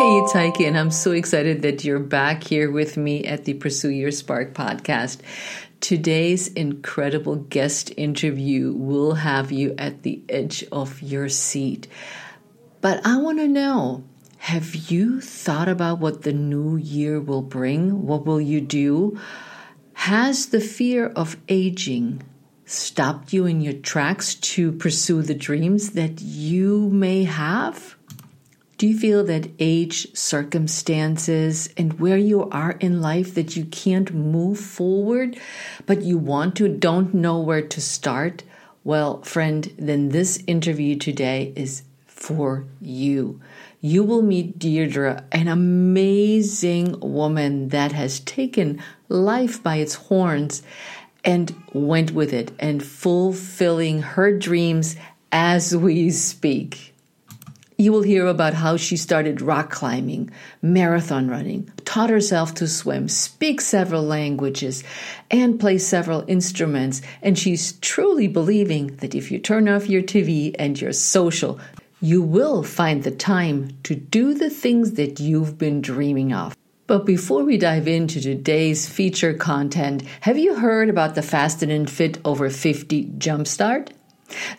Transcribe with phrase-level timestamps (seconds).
[0.00, 3.90] Hey, Heike, and I'm so excited that you're back here with me at the Pursue
[3.90, 5.18] Your Spark podcast.
[5.80, 11.86] Today's incredible guest interview will have you at the edge of your seat.
[12.80, 14.02] But I want to know
[14.38, 18.06] have you thought about what the new year will bring?
[18.06, 19.20] What will you do?
[19.92, 22.22] Has the fear of aging
[22.64, 27.96] stopped you in your tracks to pursue the dreams that you may have?
[28.80, 34.14] Do you feel that age, circumstances, and where you are in life that you can't
[34.14, 35.38] move forward,
[35.84, 38.42] but you want to, don't know where to start?
[38.82, 43.38] Well, friend, then this interview today is for you.
[43.82, 50.62] You will meet Deirdre, an amazing woman that has taken life by its horns
[51.22, 54.96] and went with it and fulfilling her dreams
[55.30, 56.89] as we speak.
[57.80, 60.30] You will hear about how she started rock climbing,
[60.60, 64.84] marathon running, taught herself to swim, speak several languages,
[65.30, 67.00] and play several instruments.
[67.22, 71.58] And she's truly believing that if you turn off your TV and your social,
[72.02, 76.54] you will find the time to do the things that you've been dreaming of.
[76.86, 81.88] But before we dive into today's feature content, have you heard about the Fast and
[81.88, 83.92] Fit Over 50 Jumpstart?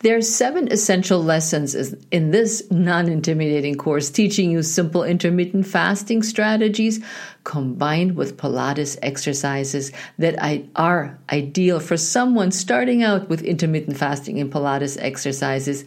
[0.00, 1.74] There are seven essential lessons
[2.10, 7.04] in this non intimidating course teaching you simple intermittent fasting strategies
[7.44, 10.36] combined with Pilates exercises that
[10.76, 15.84] are ideal for someone starting out with intermittent fasting and Pilates exercises.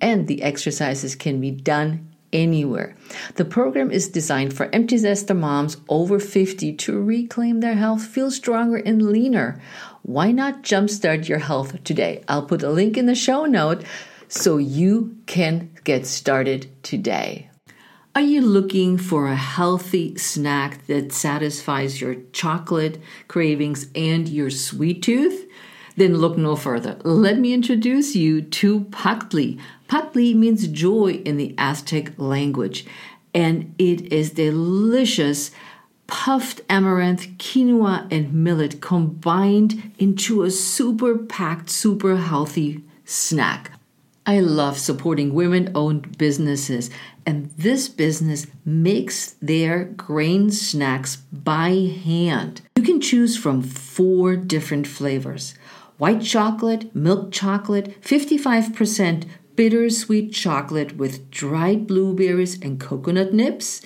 [0.00, 2.96] And the exercises can be done anywhere.
[3.34, 8.30] The program is designed for empty nester moms over 50 to reclaim their health, feel
[8.30, 9.60] stronger and leaner.
[10.02, 12.24] Why not jumpstart your health today?
[12.26, 13.84] I'll put a link in the show note
[14.26, 17.48] so you can get started today.
[18.14, 25.02] Are you looking for a healthy snack that satisfies your chocolate cravings and your sweet
[25.02, 25.48] tooth?
[25.96, 26.98] Then look no further.
[27.04, 29.60] Let me introduce you to Paktli.
[29.88, 32.86] Paktli means joy in the Aztec language,
[33.32, 35.52] and it is delicious
[36.06, 43.72] puffed amaranth, quinoa, and millet combined into a super packed, super healthy snack.
[44.24, 46.90] I love supporting women owned businesses,
[47.26, 51.70] and this business makes their grain snacks by
[52.04, 52.62] hand.
[52.76, 55.54] You can choose from four different flavors
[55.98, 59.24] white chocolate, milk chocolate, 55%
[59.54, 63.82] bittersweet chocolate with dried blueberries and coconut nips,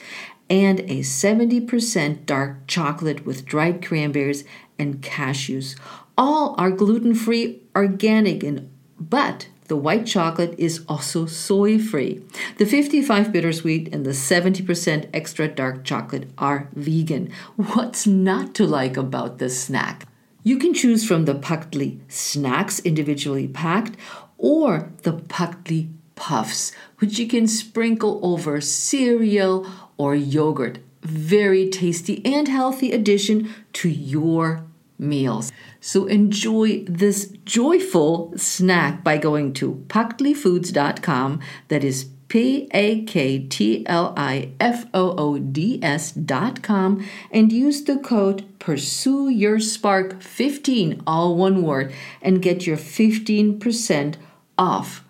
[0.48, 4.44] and a 70% dark chocolate with dried cranberries
[4.78, 5.78] and cashews.
[6.16, 12.22] All are gluten free, organic, and but the white chocolate is also soy free.
[12.58, 17.32] The 55 bittersweet and the 70% extra dark chocolate are vegan.
[17.56, 20.06] What's not to like about this snack?
[20.44, 23.96] You can choose from the Paktli snacks individually packed
[24.38, 30.78] or the Paktli puffs, which you can sprinkle over cereal or yogurt.
[31.02, 34.64] Very tasty and healthy addition to your
[34.98, 35.52] meals.
[35.80, 41.40] So enjoy this joyful snack by going to paktlifoods.com.
[41.68, 47.06] That is P A K T L I F O O D S dot com
[47.30, 54.16] and use the code Pursue Your Spark 15, all one word, and get your 15%
[54.58, 55.04] off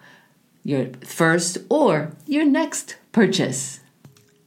[0.63, 3.81] your first or your next purchase.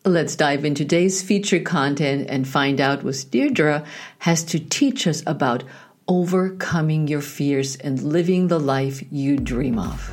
[0.05, 3.83] Let's dive into today's feature content and find out what Deirdre
[4.19, 5.65] has to teach us about
[6.07, 10.09] overcoming your fears and living the life you dream of.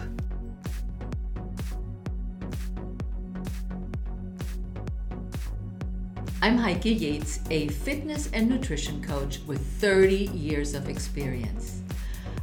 [6.42, 11.80] I'm Heike Yates, a fitness and nutrition coach with 30 years of experience.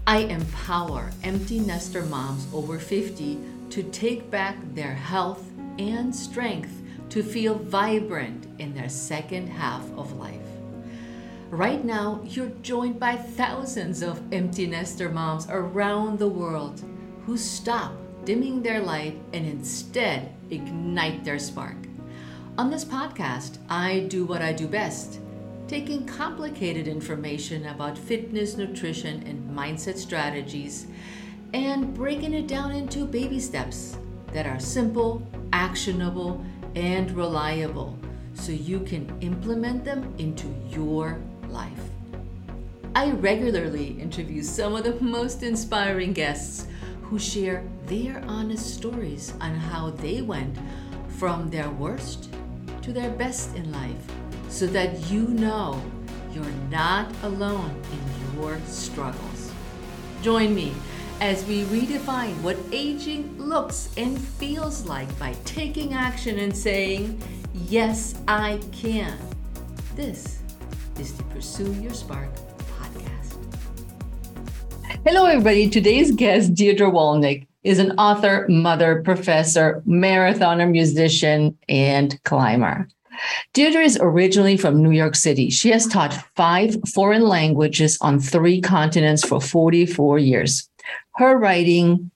[0.07, 3.37] I empower empty nester moms over 50
[3.71, 5.43] to take back their health
[5.77, 6.79] and strength
[7.13, 10.41] to feel vibrant in their second half of life.
[11.51, 16.81] Right now, you're joined by thousands of empty nester moms around the world
[17.27, 17.93] who stop
[18.25, 21.77] dimming their light and instead ignite their spark.
[22.57, 25.19] On this podcast, I do what I do best
[25.67, 30.87] taking complicated information about fitness, nutrition, and mindset strategies
[31.53, 33.97] and breaking it down into baby steps
[34.33, 35.21] that are simple,
[35.53, 36.43] actionable,
[36.75, 37.97] and reliable
[38.33, 41.79] so you can implement them into your life.
[42.95, 46.67] I regularly interview some of the most inspiring guests
[47.03, 50.57] who share their honest stories on how they went
[51.07, 52.29] from their worst
[52.81, 54.05] to their best in life
[54.49, 55.81] so that you know
[56.33, 59.51] you're not alone in your struggles.
[60.21, 60.73] Join me
[61.23, 67.17] as we redefine what aging looks and feels like by taking action and saying,
[67.53, 69.17] Yes, I can.
[69.95, 70.39] This
[70.99, 72.27] is the Pursue Your Spark
[72.77, 73.37] podcast.
[75.05, 75.69] Hello, everybody.
[75.69, 82.85] Today's guest, Deirdre Wolownick, is an author, mother, professor, marathoner, musician, and climber.
[83.53, 85.49] Deirdre is originally from New York City.
[85.49, 90.69] She has taught five foreign languages on three continents for 44 years.
[91.15, 92.11] Her writing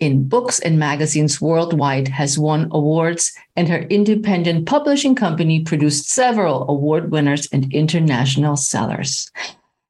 [0.00, 6.68] in books and magazines worldwide has won awards, and her independent publishing company produced several
[6.68, 9.30] award winners and international sellers.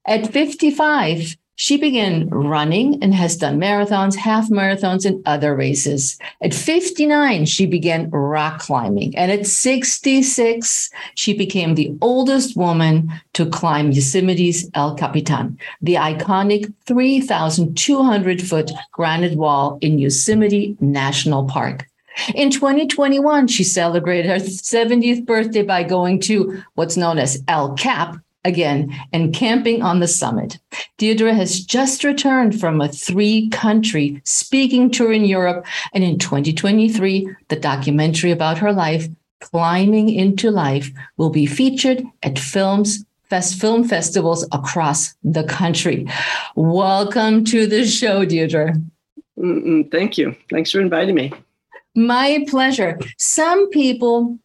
[0.06, 6.18] At 55, she began running and has done marathons, half marathons, and other races.
[6.42, 9.16] At 59, she began rock climbing.
[9.16, 16.72] And at 66, she became the oldest woman to climb Yosemite's El Capitan, the iconic
[16.86, 21.86] 3,200 foot granite wall in Yosemite National Park.
[22.34, 28.16] In 2021, she celebrated her 70th birthday by going to what's known as El Cap,
[28.44, 30.58] again and camping on the summit.
[30.98, 35.66] Deirdre has just returned from a three country speaking tour in Europe.
[35.92, 39.08] And in 2023, the documentary about her life,
[39.40, 43.04] Climbing into Life, will be featured at films.
[43.28, 46.06] Fest film festivals across the country.
[46.54, 48.74] Welcome to the show, Deirdre.
[49.38, 50.36] Mm-mm, thank you.
[50.50, 51.32] Thanks for inviting me.
[51.94, 52.98] My pleasure.
[53.16, 54.38] Some people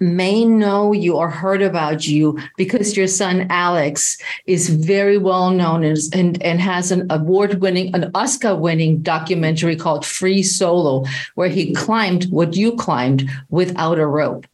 [0.00, 5.84] may know you or heard about you because your son Alex is very well known
[5.84, 11.04] as, and, and has an award winning, an Oscar winning documentary called Free Solo,
[11.34, 14.46] where he climbed what you climbed without a rope.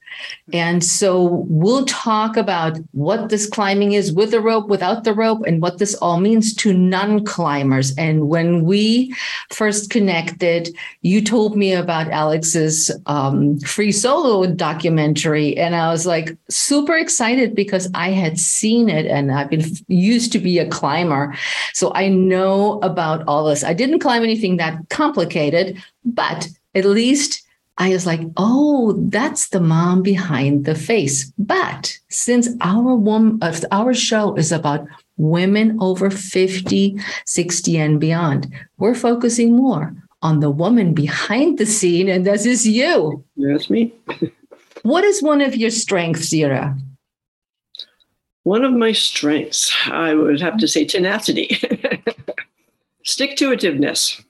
[0.52, 5.42] And so we'll talk about what this climbing is with the rope, without the rope,
[5.46, 7.94] and what this all means to non climbers.
[7.96, 9.14] And when we
[9.50, 15.56] first connected, you told me about Alex's um, free solo documentary.
[15.56, 20.32] And I was like super excited because I had seen it and I've been used
[20.32, 21.34] to be a climber.
[21.72, 23.64] So I know about all this.
[23.64, 27.42] I didn't climb anything that complicated, but at least
[27.78, 31.32] I was like, oh, that's the mom behind the face.
[31.38, 33.40] But since our woman,
[33.70, 34.86] our show is about
[35.16, 42.08] women over 50, 60, and beyond, we're focusing more on the woman behind the scene,
[42.08, 43.24] and this is you.
[43.36, 43.92] That's me.
[44.82, 46.78] what is one of your strengths, Zira?
[48.44, 51.58] One of my strengths, I would have to say tenacity,
[53.04, 54.22] stick to itiveness.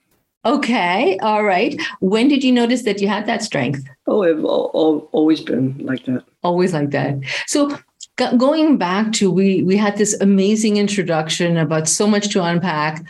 [0.45, 1.79] Okay, all right.
[2.01, 3.87] When did you notice that you had that strength?
[4.07, 6.23] Oh, I've always been like that.
[6.43, 7.17] Always like that.
[7.47, 7.77] So
[8.17, 13.03] going back to we we had this amazing introduction about so much to unpack.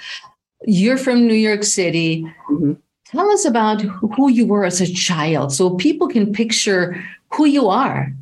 [0.65, 2.23] You're from New York City.
[2.49, 2.73] Mm-hmm.
[3.05, 7.67] Tell us about who you were as a child, so people can picture who you
[7.67, 8.13] are.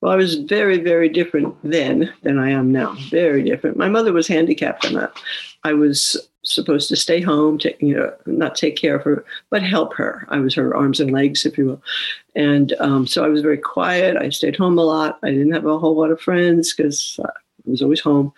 [0.00, 2.94] Well, I was very, very different then than I am now.
[3.10, 3.78] Very different.
[3.78, 5.08] My mother was handicapped, and
[5.64, 9.62] I was supposed to stay home, to, you know, not take care of her, but
[9.62, 10.26] help her.
[10.28, 11.82] I was her arms and legs, if you will.
[12.36, 14.16] And um, so I was very quiet.
[14.16, 15.18] I stayed home a lot.
[15.22, 17.30] I didn't have a whole lot of friends because I
[17.66, 18.32] was always home.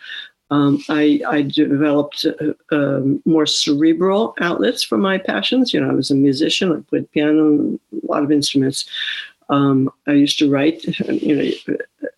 [0.51, 5.75] Um, I, I, developed uh, uh, more cerebral outlets for my passions.
[5.75, 6.73] You know, I was a musician.
[6.73, 8.89] I played piano, a lot of instruments.
[9.49, 10.85] Um, I used to write.
[11.09, 11.77] You know,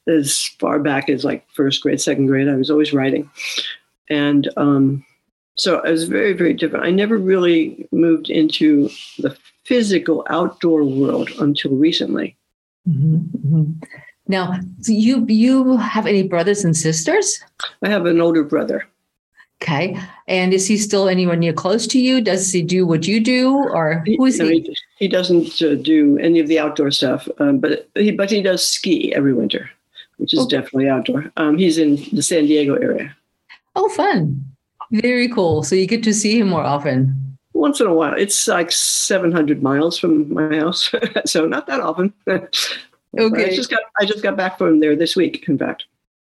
[0.09, 3.31] as far back as like first grade, second grade, I was always writing,
[4.11, 5.05] and um,
[5.59, 6.87] so I was very, very different.
[6.87, 8.89] I never really moved into
[9.19, 12.37] the physical outdoor world until recently.
[12.89, 13.73] Mm-hmm, mm-hmm.
[14.29, 17.43] Now, do you you have any brothers and sisters?
[17.83, 18.87] I have an older brother.
[19.61, 19.99] Okay,
[20.29, 22.21] and is he still anywhere near close to you?
[22.21, 24.61] Does he do what you do, or who is he?
[24.61, 24.77] he?
[24.99, 28.67] he doesn't uh, do any of the outdoor stuff, um, but he but he does
[28.67, 29.69] ski every winter,
[30.19, 30.59] which is okay.
[30.59, 31.33] definitely outdoor.
[31.37, 33.17] Um, he's in the San Diego area.
[33.75, 34.45] Oh, fun!
[34.93, 35.63] Very cool.
[35.63, 37.15] So you get to see him more often.
[37.55, 38.15] Once in a while.
[38.15, 40.93] It's like 700 miles from my house,
[41.27, 42.13] so not that often.
[42.29, 42.49] okay.
[43.19, 45.85] I just got I just got back from there this week, in fact.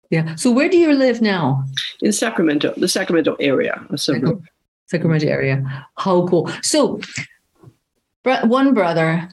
[0.09, 0.35] Yeah.
[0.35, 1.63] So where do you live now?
[2.01, 4.43] In Sacramento, the Sacramento area, a suburb.
[4.87, 5.87] Sacramento area.
[5.95, 6.51] How cool.
[6.61, 6.99] So
[8.43, 9.29] one brother,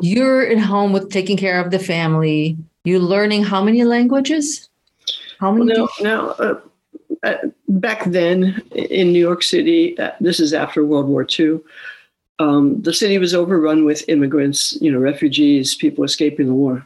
[0.00, 2.56] you're at home with taking care of the family.
[2.84, 4.68] You're learning how many languages?
[5.40, 5.72] How many?
[5.72, 6.60] Well, now, now uh,
[7.22, 7.34] uh,
[7.68, 11.60] back then in New York City, uh, this is after World War II,
[12.38, 16.84] um, the city was overrun with immigrants, you know, refugees, people escaping the war.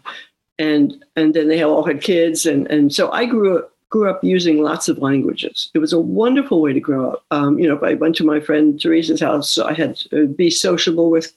[0.59, 4.23] and and then they all had kids, and and so I grew up grew up
[4.25, 5.71] using lots of languages.
[5.73, 7.25] It was a wonderful way to grow up.
[7.31, 11.11] Um, you know, I went to my friend Teresa's house, I had to be sociable
[11.11, 11.33] with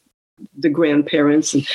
[0.58, 1.68] the grandparents and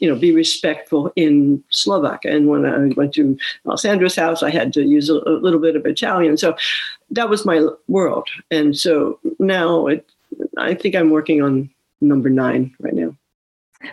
[0.00, 2.24] you know be respectful in Slovak.
[2.24, 5.76] And when I went to Alessandra's house, I had to use a, a, little bit
[5.76, 6.36] of Italian.
[6.36, 6.56] So
[7.10, 8.28] that was my world.
[8.50, 10.06] And so now it,
[10.56, 13.14] I think I'm working on number nine right now.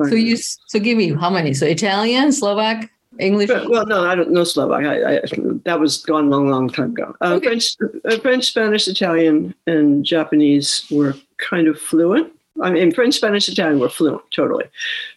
[0.09, 1.53] So you so give me how many?
[1.53, 3.50] So Italian, Slovak, English?
[3.50, 4.83] Well, no, I don't know Slovak.
[4.83, 5.21] I, I,
[5.65, 7.15] that was gone long, long time ago.
[7.21, 7.47] Uh, okay.
[7.47, 12.31] French, uh, French, Spanish, Italian, and Japanese were kind of fluent.
[12.62, 14.65] I mean, French, Spanish, Italian were fluent, totally.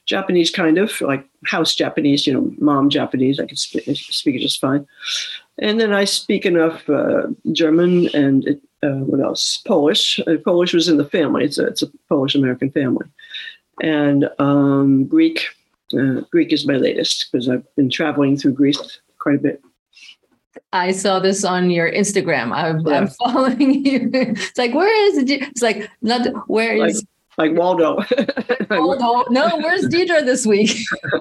[0.07, 3.38] Japanese, kind of like house Japanese, you know, mom Japanese.
[3.38, 4.87] I could speak, speak it just fine.
[5.59, 9.59] And then I speak enough uh, German and uh, what else?
[9.66, 10.21] Polish.
[10.21, 11.45] Uh, Polish was in the family.
[11.45, 13.07] It's a, it's a Polish American family
[13.80, 15.49] and um, Greek.
[15.99, 19.62] Uh, Greek is my latest because I've been traveling through Greece quite a bit.
[20.73, 22.52] I saw this on your Instagram.
[22.52, 22.99] I'm, yeah.
[22.99, 24.11] I'm following you.
[24.12, 25.30] It's like, where is it?
[25.30, 28.04] It's like, not where is like, like Waldo.
[28.71, 29.30] Waldo.
[29.30, 30.76] No, where's Deidre this week?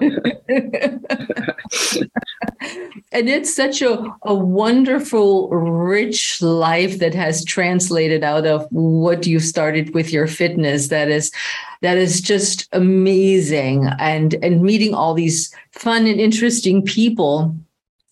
[3.12, 9.38] and it's such a, a wonderful, rich life that has translated out of what you
[9.38, 10.88] started with your fitness.
[10.88, 11.32] That is
[11.80, 17.54] that is just amazing and and meeting all these fun and interesting people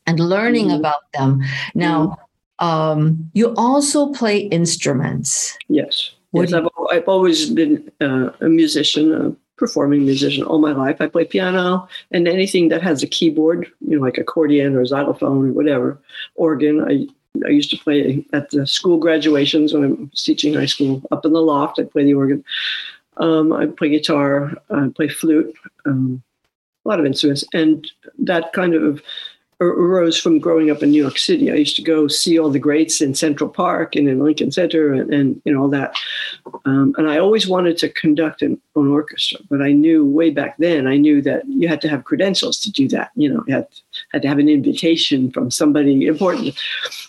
[0.07, 0.79] and learning mm-hmm.
[0.79, 1.43] about them
[1.75, 2.19] now
[2.61, 2.67] mm-hmm.
[2.67, 6.13] um, you also play instruments yes
[6.43, 11.07] yes I've, I've always been uh, a musician a performing musician all my life i
[11.07, 15.53] play piano and anything that has a keyboard you know like accordion or xylophone or
[15.53, 15.99] whatever
[16.35, 17.07] organ i
[17.45, 21.25] I used to play at the school graduations when I was teaching high school up
[21.25, 21.79] in the loft.
[21.79, 22.45] I'd play the organ.
[23.19, 25.55] Um, I play guitar, I play flute,
[25.87, 26.23] um,
[26.85, 29.03] a lot of instruments, and that kind of
[29.61, 31.51] arose from growing up in New York City.
[31.51, 34.93] I used to go see all the greats in Central Park and in Lincoln Center
[34.93, 35.97] and, and know all that.
[36.67, 40.57] Um, and I always wanted to conduct an, an, orchestra, but I knew way back
[40.59, 43.11] then I knew that you had to have credentials to do that.
[43.17, 43.67] You know, you had
[44.13, 46.55] had to have an invitation from somebody important.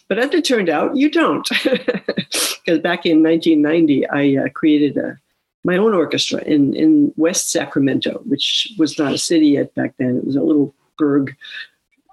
[0.07, 5.19] But as it turned out, you don't, because back in 1990 I uh, created a
[5.63, 10.15] my own orchestra in, in West Sacramento, which was not a city yet back then.
[10.15, 11.35] It was a little burg,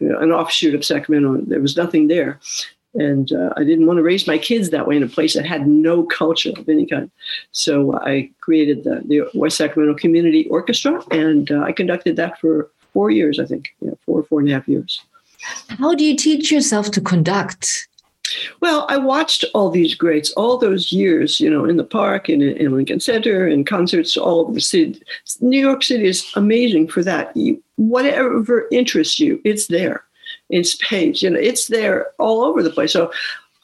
[0.04, 1.40] you know, an offshoot of Sacramento.
[1.46, 2.40] There was nothing there.
[2.94, 5.46] And uh, I didn't want to raise my kids that way in a place that
[5.46, 7.10] had no culture of any kind.
[7.50, 12.70] So I created the, the West Sacramento Community Orchestra, and uh, I conducted that for
[12.92, 13.74] four years, I think,
[14.06, 15.00] four, four and a half years.
[15.68, 17.88] How do you teach yourself to conduct?
[18.60, 22.42] Well, I watched all these greats all those years, you know, in the park and
[22.42, 25.00] in, in Lincoln Center and concerts all over the city.
[25.40, 27.36] New York City is amazing for that.
[27.76, 30.04] Whatever interests you, it's there
[30.50, 31.22] in space.
[31.22, 32.92] You know, it's there all over the place.
[32.92, 33.12] So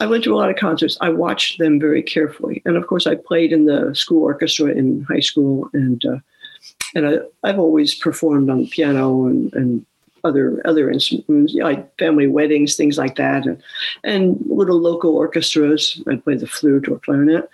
[0.00, 0.96] I went to a lot of concerts.
[1.00, 5.02] I watched them very carefully, and of course, I played in the school orchestra in
[5.04, 6.18] high school, and uh,
[6.94, 9.86] and I, I've always performed on piano and, and
[10.24, 13.62] other other instruments, like family weddings, things like that, and,
[14.04, 16.02] and little local orchestras.
[16.08, 17.48] I play the flute or clarinet.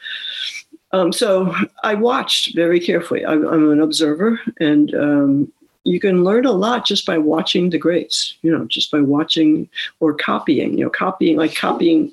[0.92, 3.26] Um, so I watched very carefully.
[3.26, 5.52] I'm, I'm an observer, and um,
[5.84, 8.36] you can learn a lot just by watching the greats.
[8.42, 9.68] You know, just by watching
[10.00, 10.78] or copying.
[10.78, 12.12] You know, copying like copying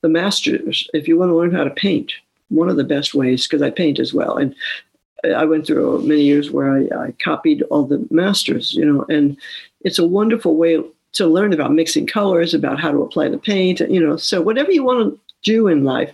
[0.00, 0.88] the masters.
[0.94, 2.12] If you want to learn how to paint,
[2.48, 4.54] one of the best ways because I paint as well, and
[5.24, 9.36] I went through many years where I, I, copied all the masters, you know, and
[9.84, 13.80] it's a wonderful way to learn about mixing colors, about how to apply the paint,
[13.80, 14.16] you know.
[14.16, 16.12] So whatever you want to do in life,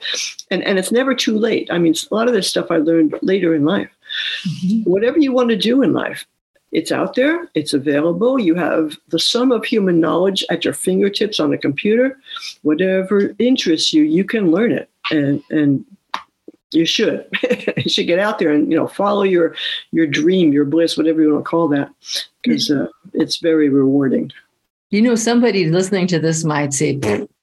[0.51, 1.69] and and it's never too late.
[1.71, 3.91] I mean, a lot of this stuff I learned later in life.
[4.47, 4.91] Mm-hmm.
[4.91, 6.27] Whatever you want to do in life,
[6.73, 8.39] it's out there, it's available.
[8.39, 12.19] You have the sum of human knowledge at your fingertips on a computer.
[12.63, 15.85] Whatever interests you, you can learn it, and and
[16.73, 17.27] you should
[17.77, 19.55] you should get out there and you know follow your
[19.93, 21.91] your dream your bliss whatever you want to call that
[22.43, 24.31] because uh, it's very rewarding
[24.91, 26.99] you know somebody listening to this might say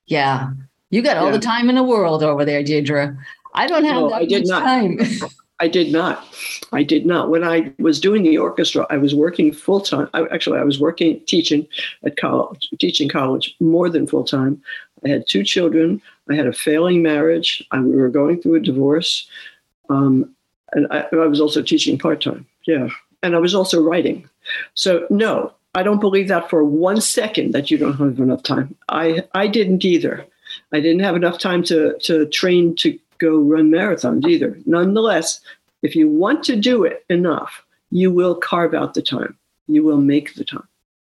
[0.07, 0.51] yeah
[0.89, 1.31] you got all yeah.
[1.31, 3.17] the time in the world over there Deidre
[3.53, 4.63] i don't have no, that I did much not.
[4.63, 4.99] time
[5.59, 6.27] I did not.
[6.73, 7.29] I did not.
[7.29, 10.09] When I was doing the orchestra, I was working full time.
[10.13, 11.65] Actually, I was working teaching
[12.03, 14.61] at college, teaching college more than full time.
[15.05, 16.01] I had two children.
[16.29, 17.63] I had a failing marriage.
[17.71, 19.27] I, we were going through a divorce.
[19.89, 20.33] Um,
[20.73, 22.45] and I, I was also teaching part time.
[22.65, 22.89] Yeah.
[23.23, 24.27] And I was also writing.
[24.73, 28.75] So, no, I don't believe that for one second that you don't have enough time.
[28.89, 30.25] I, I didn't either.
[30.71, 34.57] I didn't have enough time to, to train to go run marathons either.
[34.65, 35.41] Nonetheless,
[35.81, 39.37] if you want to do it enough, you will carve out the time.
[39.67, 40.67] You will make the time.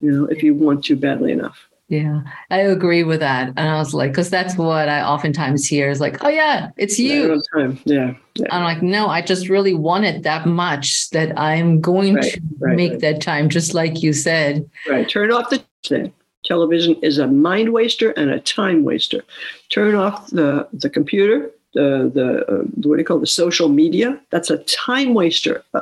[0.02, 1.69] you know, if you want to badly enough.
[1.90, 3.48] Yeah, I agree with that.
[3.58, 7.00] And I was like, because that's what I oftentimes hear is like, oh, yeah, it's
[7.00, 7.42] you.
[7.52, 7.80] time.
[7.86, 8.14] Yeah.
[8.36, 8.46] yeah.
[8.52, 12.42] I'm like, no, I just really want it that much that I'm going Right, to
[12.60, 13.02] right, make right.
[13.02, 14.70] that time, just like you said.
[14.88, 15.10] Right.
[15.10, 16.14] Turn off the thing.
[16.46, 19.24] Television is a mind waster and a time waster.
[19.70, 23.68] Turn off the the computer, the the uh, what do you call it, the social
[23.68, 24.20] media?
[24.30, 25.82] That's a time waster, uh,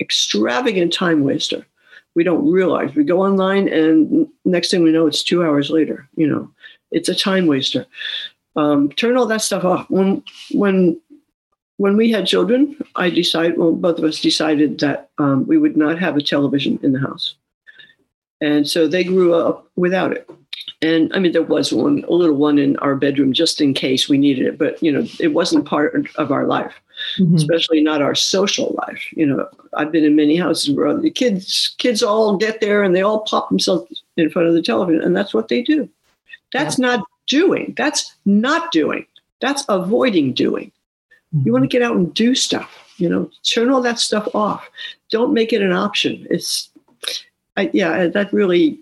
[0.00, 1.64] extravagant time waster.
[2.14, 2.94] We don't realize.
[2.94, 6.08] We go online, and next thing we know, it's two hours later.
[6.16, 6.50] You know,
[6.90, 7.86] it's a time waster.
[8.56, 9.88] Um, turn all that stuff off.
[9.88, 10.22] When
[10.52, 11.00] when
[11.76, 13.58] when we had children, I decided.
[13.58, 17.00] Well, both of us decided that um, we would not have a television in the
[17.00, 17.36] house.
[18.40, 20.28] And so they grew up without it.
[20.80, 24.08] And I mean, there was one, a little one in our bedroom just in case
[24.08, 26.80] we needed it, but you know, it wasn't part of our life,
[27.18, 27.36] Mhm.
[27.36, 29.02] especially not our social life.
[29.12, 32.94] You know, I've been in many houses where the kids, kids all get there and
[32.94, 35.88] they all pop themselves in front of the television, and that's what they do.
[36.52, 37.74] That's not doing.
[37.76, 39.06] That's not doing.
[39.40, 40.72] That's avoiding doing.
[41.44, 42.94] You want to get out and do stuff.
[42.96, 44.68] You know, turn all that stuff off.
[45.10, 46.26] Don't make it an option.
[46.30, 46.70] It's,
[47.56, 48.78] I, yeah, that really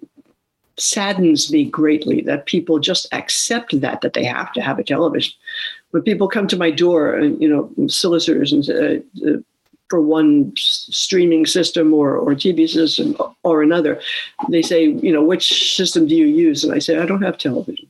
[0.78, 5.32] saddens me greatly that people just accept that that they have to have a television.
[5.96, 9.40] When people come to my door, and you know, solicitors and uh, uh,
[9.88, 13.98] for one streaming system or or TV system or another,
[14.50, 16.64] they say, you know, which system do you use?
[16.64, 17.88] And I say, I don't have television.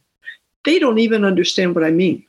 [0.64, 2.24] They don't even understand what I mean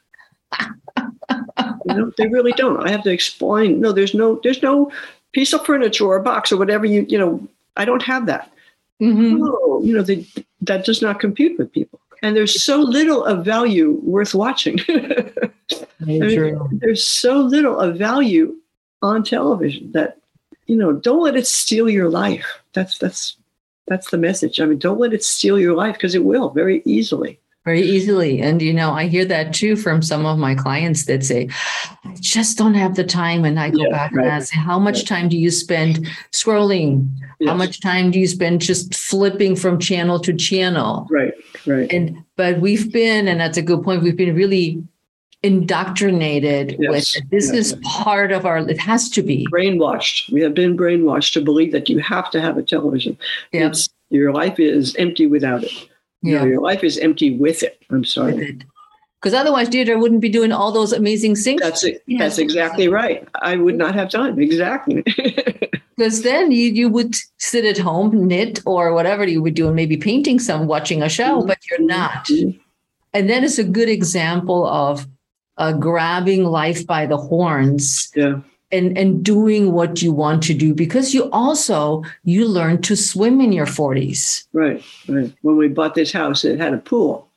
[1.87, 4.91] you know they really don't i have to explain no there's no there's no
[5.33, 8.51] piece of furniture or a box or whatever you you know i don't have that
[9.01, 9.37] Mhm.
[9.37, 10.25] no you know they,
[10.61, 14.79] that does not compute with people and there's so little of value worth watching
[15.71, 18.55] I mean, there's so little of value
[19.01, 20.17] on television that
[20.65, 23.37] you know don't let it steal your life that's that's
[23.87, 26.81] that's the message i mean don't let it steal your life because it will very
[26.85, 28.39] easily very easily.
[28.41, 31.49] And, you know, I hear that too from some of my clients that say,
[32.05, 33.43] I just don't have the time.
[33.43, 37.09] And I go Yeah, back and I say, how much time do you spend scrolling?
[37.45, 41.07] How much time do you spend just flipping from channel to channel?
[41.11, 41.33] right
[41.65, 44.81] right And, but we've been, and that's a good point, we've been really
[45.43, 49.47] indoctrinated Yes, with this yes, is part of our, it has to be.
[49.51, 50.31] brainwashed.
[50.31, 53.17] We have been brainwashed to believe that you have to have a television.
[53.51, 55.71] It's, your life is empty without it.
[56.23, 56.45] No, Yeah.
[56.45, 57.79] your life is empty with it.
[57.91, 58.57] I'm sorry.
[59.21, 61.61] Because otherwise, Deirdre wouldn't be doing all those amazing things.
[61.61, 62.03] That's it.
[62.07, 62.19] Yes.
[62.19, 63.27] That's exactly right.
[63.41, 64.39] I would not have time.
[64.39, 65.03] Exactly.
[65.97, 69.75] Because then you, you would sit at home, knit or whatever you would do, and
[69.75, 71.47] maybe painting some, watching a show, Mhm.
[71.47, 72.23] but you're not.
[72.27, 72.59] Mhm.
[73.15, 75.07] And then it's a good example of
[75.57, 78.39] uh, grabbing life by the horns yeah.
[78.71, 83.41] and, and doing what you want to do because you also you learn to swim
[83.41, 84.45] in your 40s.
[84.53, 84.83] Right.
[85.07, 85.33] Right.
[85.41, 87.27] When we bought this house, it had a pool,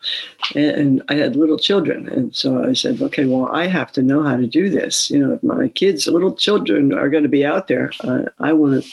[0.54, 4.22] and, I had little children, and so I said, okay, well, I have to know
[4.22, 5.11] how to do this.
[5.11, 8.52] You know, if my kids, little children, are going to be out there, uh, I
[8.52, 8.90] want to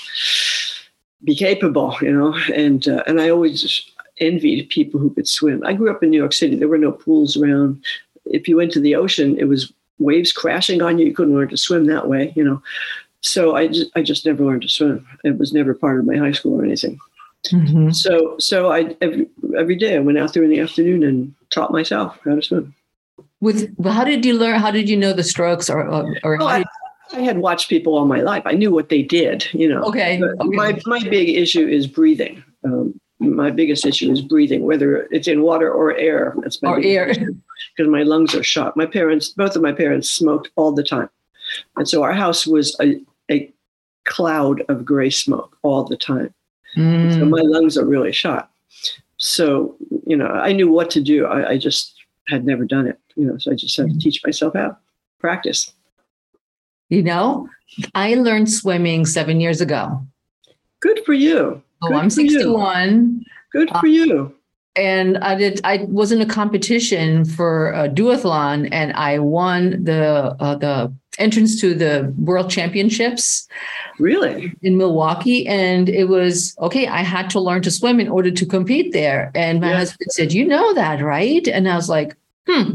[1.24, 1.96] be capable.
[2.02, 5.64] You know, and uh, and I always envied people who could swim.
[5.66, 6.56] I grew up in New York City.
[6.56, 7.84] There were no pools around.
[8.32, 11.06] If you went to the ocean, it was waves crashing on you.
[11.08, 12.34] You couldn't learn to swim that way.
[12.36, 12.62] You know.
[13.22, 15.06] So I just, I just never learned to swim.
[15.24, 17.00] It was never part of my high school or anything.
[17.94, 21.72] So so I every every day I went out there in the afternoon and taught
[21.72, 22.74] myself how to swim.
[23.40, 24.60] With how did you learn?
[24.60, 25.88] How did you know the strokes or
[26.24, 26.66] or, Oh, I,
[27.14, 28.44] I had watched people all my life.
[28.46, 29.48] I knew what they did.
[29.54, 29.84] You know.
[29.84, 30.56] okay, okay.
[30.56, 32.44] My my big issue is breathing.
[32.64, 36.36] Um, my biggest issue is breathing, whether it's in water or air.
[36.42, 37.14] That's my or air.
[37.76, 38.76] Because my lungs are shot.
[38.78, 41.10] My parents, both of my parents, smoked all the time,
[41.76, 43.00] and so our house was a
[43.32, 43.52] a
[44.06, 46.34] cloud of gray smoke all the time.
[46.76, 47.30] So Mm.
[47.30, 48.52] my lungs are really shot.
[49.18, 51.26] So, you know, I knew what to do.
[51.26, 51.94] I, I just
[52.28, 54.78] had never done it, you know, so I just had to teach myself how,
[55.20, 55.74] practice.
[56.90, 57.50] You know,
[57.96, 60.06] I learned swimming seven years ago.
[60.82, 61.62] Good for you.
[61.82, 62.30] Oh, Good I'm for you.
[62.30, 63.26] 61.
[63.52, 64.36] Good for you.
[64.78, 65.62] And I did.
[65.64, 71.60] I was in a competition for a duathlon, and I won the uh, the entrance
[71.62, 73.48] to the World Championships
[73.98, 74.54] Really?
[74.62, 75.48] in Milwaukee.
[75.48, 76.86] And it was okay.
[76.88, 79.32] I had to learn to swim in order to compete there.
[79.34, 79.78] And my Yeah.
[79.78, 82.16] husband said, "You know that, right?" And I was like,
[82.48, 82.72] "Hmm."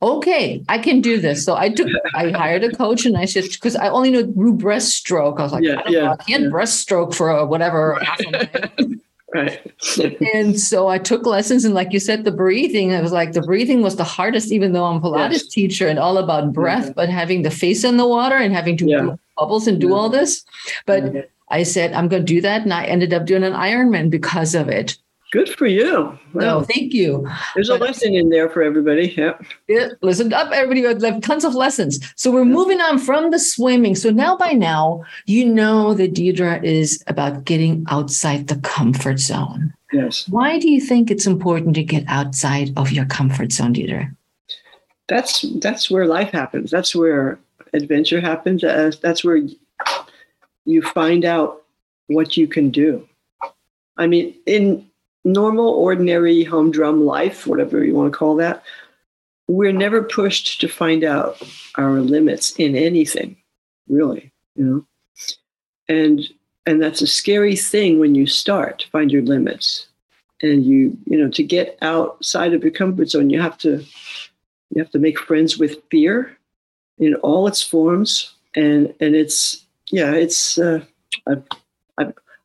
[0.00, 1.44] Okay, I can do this.
[1.44, 4.54] So I took, I hired a coach and I said, because I only know do
[4.54, 5.40] breaststroke.
[5.40, 6.50] I was like, Yeah, I, don't yeah, know, I can't yeah.
[6.50, 7.98] breaststroke for whatever.
[8.32, 8.88] mile.
[9.34, 9.60] Right.
[10.34, 12.94] And so I took lessons, and like you said, the breathing.
[12.94, 15.46] I was like the breathing was the hardest, even though I'm a Pilates Yes.
[15.48, 16.92] teacher and all about breath, Yeah.
[16.96, 19.00] but having the face in the water and having to Yeah.
[19.02, 20.44] do bubbles and do all this.
[20.86, 22.62] But I said, I'm going to do that.
[22.62, 24.96] And I ended up doing an Ironman because of it.
[25.30, 26.18] Good for you.
[26.32, 27.28] Well, no, thank you.
[27.54, 29.14] There's but, a lesson in there for everybody.
[29.16, 29.36] Yeah.
[29.66, 29.88] yeah.
[30.00, 30.80] Listen up, everybody.
[30.96, 32.00] We have tons of lessons.
[32.16, 33.94] So we're moving on from the swimming.
[33.94, 39.74] So now by now, you know that Deidre is about getting outside the comfort zone.
[39.92, 40.26] Yes.
[40.28, 44.14] Why do you think it's important to get outside of your comfort zone, Deidre?
[45.08, 46.70] That's that's where life happens.
[46.70, 47.38] That's where
[47.74, 48.64] adventure happens.
[48.64, 49.40] Uh, that's where
[50.64, 51.64] you find out
[52.06, 53.06] what you can do.
[53.96, 54.88] I mean, in
[55.24, 58.62] normal, ordinary, humdrum life, whatever you want to call that,
[59.48, 61.42] we're never pushed to find out
[61.76, 63.36] our limits in anything,
[63.88, 64.86] really, you know.
[65.88, 66.28] And
[66.66, 69.86] and that's a scary thing when you start to find your limits.
[70.42, 73.84] And you, you know, to get outside of your comfort zone, you have to
[74.70, 76.36] you have to make friends with fear
[76.98, 78.34] in all its forms.
[78.54, 80.84] And and it's yeah, it's uh,
[81.26, 81.42] I've,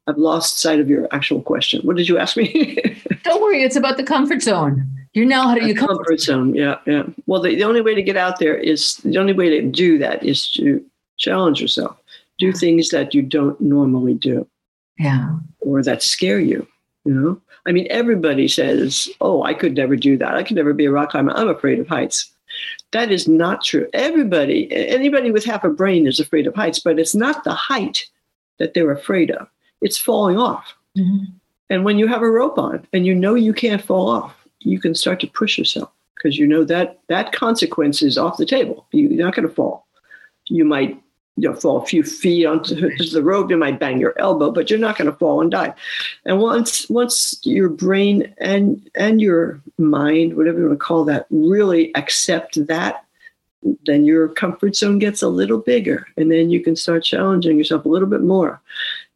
[0.08, 1.82] I've lost sight of your actual question.
[1.84, 2.78] What did you ask me?
[3.24, 4.86] Don't worry, it's about the comfort zone.
[5.14, 6.56] You're now how to you comfort, comfort zone.
[6.56, 7.04] Yeah, yeah.
[7.26, 9.98] Well, the, the only way to get out there is the only way to do
[10.00, 10.84] that is to
[11.18, 11.98] challenge yourself.
[12.40, 14.48] Do things that you don't normally do.
[14.98, 15.38] Yeah.
[15.62, 16.68] Or that scare you.
[17.06, 20.36] You know, I mean, everybody says, "Oh, I could never do that.
[20.36, 21.34] I could never be a rock climber.
[21.36, 22.32] I'm afraid of heights."
[22.92, 23.88] That is not true.
[23.94, 28.06] Everybody, anybody with half a brain is afraid of heights, but it's not the height
[28.60, 29.48] that they're afraid of
[29.84, 30.74] it's falling off.
[30.98, 31.26] Mm-hmm.
[31.70, 34.80] And when you have a rope on and you know you can't fall off, you
[34.80, 38.88] can start to push yourself because you know that that consequence is off the table.
[38.92, 39.86] You're not going to fall.
[40.48, 41.00] You might
[41.36, 42.76] you know, fall a few feet onto
[43.10, 43.50] the rope.
[43.50, 45.74] You might bang your elbow, but you're not going to fall and die.
[46.26, 51.26] And once once your brain and and your mind, whatever you want to call that,
[51.32, 53.06] really accept that,
[53.88, 57.86] then your comfort zone gets a little bigger, and then you can start challenging yourself
[57.86, 58.62] a little bit more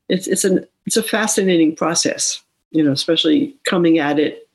[0.10, 2.41] it's it's an it's a fascinating process,
[2.72, 4.48] you know, especially coming at it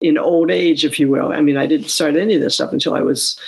[0.00, 1.32] in old age, if you will.
[1.32, 3.38] I mean, I didn't start any of this stuff until I was,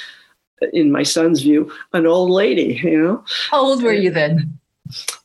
[0.72, 2.80] in my son's view, an old lady.
[2.82, 3.24] You know.
[3.50, 4.58] How old were you then?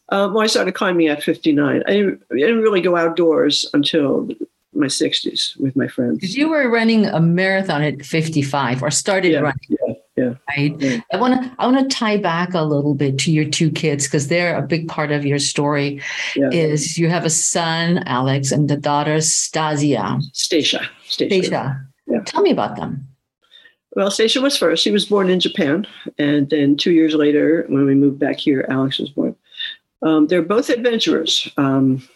[0.09, 1.83] Um, well, I started climbing at 59.
[1.87, 4.27] I didn't, I didn't really go outdoors until
[4.73, 6.15] my 60s with my friends.
[6.15, 9.59] Because you were running a marathon at 55 or started yeah, running.
[9.69, 10.33] Yeah, yeah.
[10.49, 10.75] Right.
[10.79, 10.99] Yeah.
[11.13, 14.07] I want to I want to tie back a little bit to your two kids
[14.07, 16.01] because they're a big part of your story.
[16.35, 16.49] Yeah.
[16.51, 20.21] Is you have a son, Alex, and the daughter, Stasia.
[20.33, 20.89] Stacia.
[21.05, 21.81] Stacia.
[22.07, 22.19] Yeah.
[22.25, 23.07] Tell me about them.
[23.95, 24.83] Well, Stasia was first.
[24.83, 25.85] She was born in Japan.
[26.17, 29.35] And then two years later, when we moved back here, Alex was born.
[30.01, 31.49] Um, they're both adventurers.
[31.57, 32.07] Um,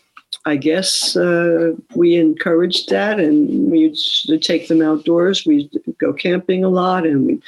[0.45, 5.45] I guess uh, we encouraged that, and we used to take them outdoors.
[5.45, 7.41] We go camping a lot, and we,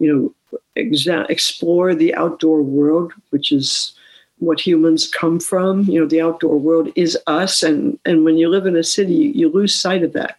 [0.00, 3.92] you know, exa- explore the outdoor world, which is
[4.38, 5.82] what humans come from.
[5.84, 9.32] You know, the outdoor world is us, and and when you live in a city,
[9.34, 10.38] you lose sight of that.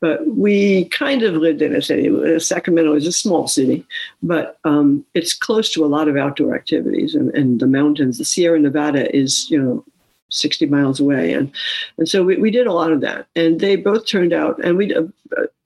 [0.00, 2.38] But we kind of lived in a city.
[2.38, 3.86] Sacramento is a small city,
[4.22, 8.18] but um, it's close to a lot of outdoor activities and, and the mountains.
[8.18, 9.84] The Sierra Nevada is, you know,
[10.30, 11.32] 60 miles away.
[11.32, 11.52] And,
[11.98, 13.26] and so we, we did a lot of that.
[13.36, 15.02] And they both turned out, and we, uh,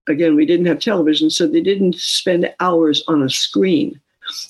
[0.09, 4.01] again, we didn't have television, so they didn't spend hours on a screen.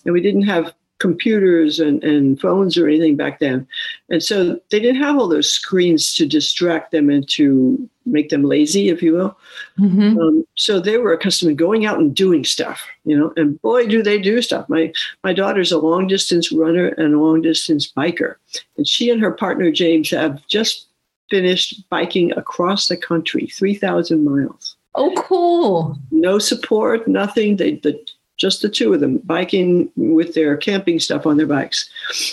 [0.05, 3.67] And we didn't have computers and, and phones or anything back then.
[4.11, 8.45] And so they didn't have all those screens to distract them and to make them
[8.45, 9.39] lazy, if you will.
[9.79, 10.19] Mm-hmm.
[10.19, 13.87] Um, so they were accustomed to going out and doing stuff, you know, and boy,
[13.87, 14.69] do they do stuff.
[14.69, 14.93] My,
[15.25, 18.37] my daughter's a long distance runner and a long distance biker.
[18.77, 20.87] And she and her partner, James, have just
[21.31, 24.77] finished biking across the country, 3,000 miles.
[24.97, 25.97] Oh, cool.
[26.11, 27.57] No support, nothing.
[27.57, 27.99] They, the
[28.41, 31.89] just the two of them biking with their camping stuff on their bikes.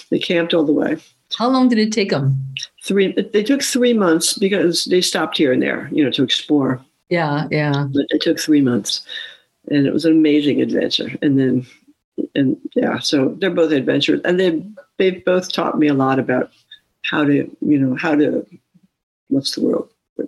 [0.09, 0.97] They camped all the way.
[1.37, 2.41] How long did it take them?
[2.88, 3.12] Three.
[3.12, 6.82] They took three months because they stopped here and there, you know, to explore.
[7.10, 7.86] Yeah, yeah.
[7.93, 9.06] But it took three months,
[9.69, 11.12] and it was an amazing adventure.
[11.21, 11.67] And then,
[12.34, 14.63] and yeah, so they're both adventurers, and they
[14.97, 16.52] they've both taught me a lot about
[17.04, 18.45] how to, you know, how to,
[19.28, 19.84] what's the word,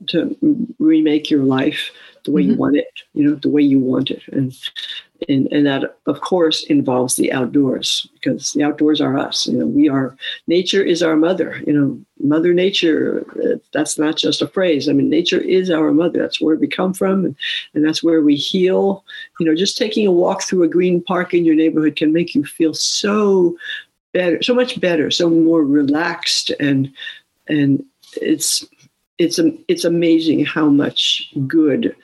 [0.07, 0.37] to
[0.79, 1.91] remake your life
[2.25, 2.51] the way mm-hmm.
[2.51, 4.53] you want it, you know, the way you want it, and
[5.27, 9.65] and, and that of course involves the outdoors because the outdoors are us you know
[9.65, 10.15] we are
[10.47, 14.93] nature is our mother you know mother nature uh, that's not just a phrase i
[14.93, 17.35] mean nature is our mother that's where we come from and,
[17.73, 19.03] and that's where we heal.
[19.39, 22.33] You know just taking a walk through a green park in your neighborhood can make
[22.33, 23.57] you feel so
[24.13, 26.91] better so much better so more relaxed and
[27.47, 27.83] and
[28.21, 28.65] it's
[29.17, 31.95] it's it's amazing how much good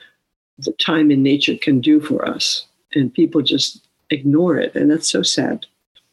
[0.59, 4.75] the time in nature can do for us and people just ignore it.
[4.75, 5.65] And that's so sad.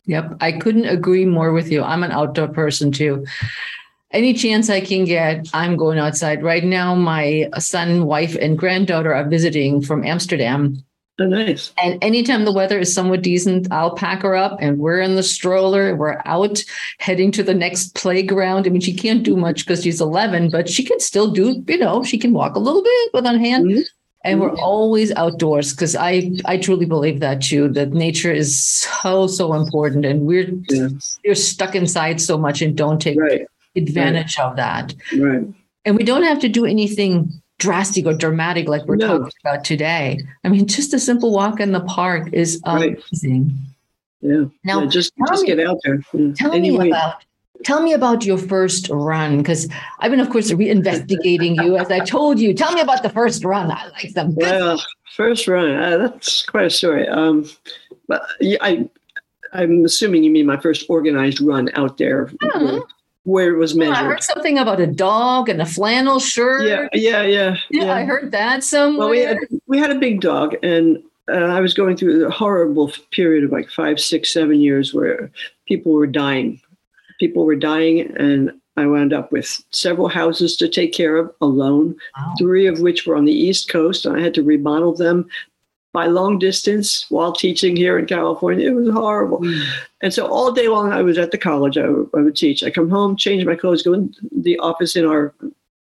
[0.07, 0.37] Yep.
[0.41, 1.83] I couldn't agree more with you.
[1.83, 3.25] I'm an outdoor person too.
[4.13, 6.43] any chance I can get, I'm going outside.
[6.43, 10.83] Right now, my son, wife, and granddaughter are visiting from Amsterdam.
[11.19, 11.73] Oh, nice.
[11.83, 15.23] And anytime the weather is somewhat decent, I'll pack her up and we're in the
[15.23, 15.95] stroller.
[15.95, 16.63] We're out
[16.99, 18.67] heading to the next playground.
[18.67, 21.79] I mean, she can't do much because she's 11, but she can still do, you
[21.79, 23.67] know, she can walk a little bit with one hand.
[23.67, 23.81] Mm-hmm.
[24.25, 24.61] And we're mm-hmm.
[24.61, 30.05] always outdoors because I, I truly believe that too, that nature is so, so important.
[30.05, 30.89] And we're yeah.
[31.25, 33.47] you're stuck inside so much and don't take right.
[33.75, 34.47] advantage right.
[34.47, 34.95] of that.
[35.17, 35.45] Right.
[35.85, 39.19] And we don't have to do anything drastic or dramatic like we're no.
[39.19, 40.21] talking about today.
[40.45, 43.45] I mean, just a simple walk in the park is amazing.
[44.21, 44.33] Right.
[44.33, 44.45] Yeah.
[44.63, 46.01] Now, yeah, just just get out there.
[46.13, 46.33] Yeah.
[46.37, 47.25] Tell me about
[47.65, 49.69] tell me about your first run because
[50.01, 52.55] I've been, of course, re-investigating you as I told you.
[52.55, 53.71] Tell me about the first run.
[53.71, 54.35] I like them.
[54.35, 54.83] Well,
[55.15, 55.71] first run.
[55.71, 57.09] Uh, that's quite a story.
[57.09, 57.49] Um,
[58.09, 58.23] but
[58.61, 58.89] I,
[59.53, 62.31] I'm assuming you mean my first organized run out there.
[62.55, 62.81] Uh-huh
[63.25, 63.95] where it was measured.
[63.95, 66.67] I heard something about a dog and a flannel shirt.
[66.67, 67.57] Yeah, yeah, yeah.
[67.71, 67.95] Yeah, yeah.
[67.95, 68.99] I heard that somewhere.
[68.99, 72.31] Well, we had we had a big dog, and uh, I was going through a
[72.31, 75.31] horrible period of like five, six, seven years where
[75.67, 76.61] people were dying.
[77.23, 81.95] People were dying, and I wound up with several houses to take care of alone.
[82.19, 82.35] Wow.
[82.37, 85.29] Three of which were on the East Coast, and I had to remodel them
[85.93, 88.69] by long distance while teaching here in California.
[88.69, 89.39] It was horrible.
[89.39, 89.63] Mm.
[90.01, 91.79] And so all day long, I was at the college.
[91.79, 92.65] I, I would teach.
[92.65, 95.33] I come home, change my clothes, go in the office in our,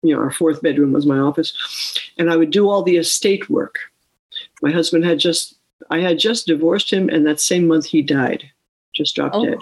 [0.03, 3.49] you know, our fourth bedroom was my office, and I would do all the estate
[3.49, 3.79] work.
[4.61, 5.55] My husband had just,
[5.89, 8.43] I had just divorced him, and that same month he died,
[8.93, 9.45] just dropped oh.
[9.45, 9.57] dead.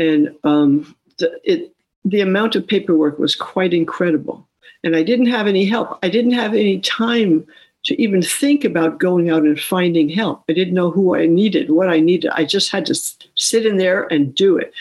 [0.00, 1.74] And um, the, it,
[2.06, 4.48] the amount of paperwork was quite incredible.
[4.82, 5.98] And I didn't have any help.
[6.02, 7.46] I didn't have any time
[7.84, 10.42] to even think about going out and finding help.
[10.48, 12.30] I didn't know who I needed, what I needed.
[12.32, 14.72] I just had to sit in there and do it.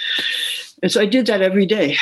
[0.82, 1.98] And so I did that every day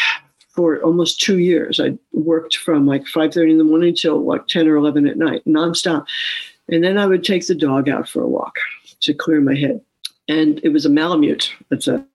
[0.52, 1.80] for almost two years.
[1.80, 5.44] I worked from like 5.30 in the morning till like 10 or 11 at night,
[5.48, 6.06] nonstop.
[6.70, 8.58] And then I would take the dog out for a walk
[9.02, 9.82] to clear my head.
[10.28, 11.52] And it was a Malamute.
[11.70, 12.06] That's a,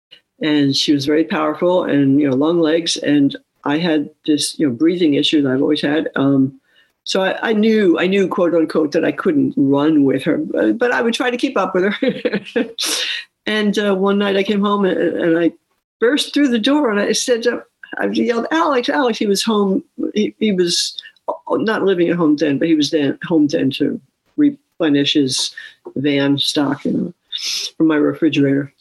[0.43, 2.97] and she was very powerful and, you know, long legs.
[2.97, 6.09] And I had this, you know, breathing issue that I've always had.
[6.17, 6.61] Um,
[7.05, 10.79] so I, I, knew, I knew, quote unquote, that I couldn't run with her, but,
[10.79, 12.41] but I would try to keep up with her.
[13.47, 15.53] and uh, one night I came home and, and, I
[16.01, 17.61] burst through the door and I said, uh,
[17.99, 19.19] I yelled, Alex, Alex.
[19.19, 19.85] He was home.
[20.15, 21.01] He, he was
[21.51, 24.01] not living at home then, but he was then home then to
[24.37, 25.55] replenish his
[25.97, 27.15] van stock, you know,
[27.77, 28.73] from my refrigerator.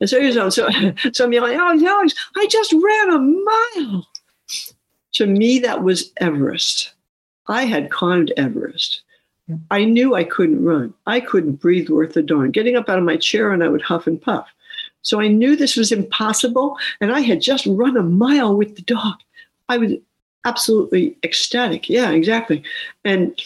[0.00, 0.50] And so he was home.
[0.50, 0.68] So,
[1.12, 4.08] so I'm yelling, oh, Alex, I just ran a mile.
[5.14, 6.94] To me, that was Everest.
[7.48, 9.02] I had climbed Everest.
[9.70, 10.92] I knew I couldn't run.
[11.06, 12.50] I couldn't breathe worth a darn.
[12.50, 14.46] Getting up out of my chair and I would huff and puff.
[15.02, 16.76] So I knew this was impossible.
[17.00, 19.14] And I had just run a mile with the dog.
[19.70, 19.92] I was
[20.44, 21.88] absolutely ecstatic.
[21.88, 22.62] Yeah, exactly.
[23.04, 23.40] And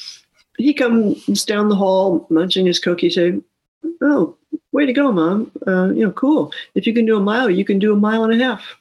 [0.58, 3.44] he comes down the hall munching his cookie, saying,
[4.00, 4.36] Oh,
[4.72, 5.50] way to go, mom.
[5.66, 6.52] Uh, you know, cool.
[6.74, 8.76] If you can do a mile, you can do a mile and a half.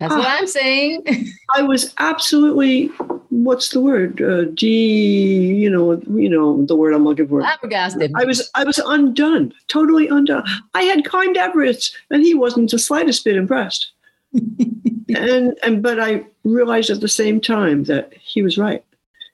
[0.00, 1.04] That's what I'm saying.
[1.54, 2.86] I was absolutely,
[3.28, 4.22] what's the word?
[4.22, 7.42] Uh, you know, you know the word I'm looking for.
[7.42, 8.10] Flabbergasted.
[8.16, 10.44] I was, I was undone, totally undone.
[10.72, 13.92] I had climbed Everest, and he wasn't the slightest bit impressed.
[14.32, 18.82] and and but I realized at the same time that he was right.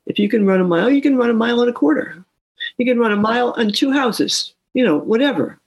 [0.06, 2.24] If you can run a mile, you can run a mile and a quarter.
[2.78, 4.54] You can run a mile and two houses.
[4.76, 5.58] You know, whatever.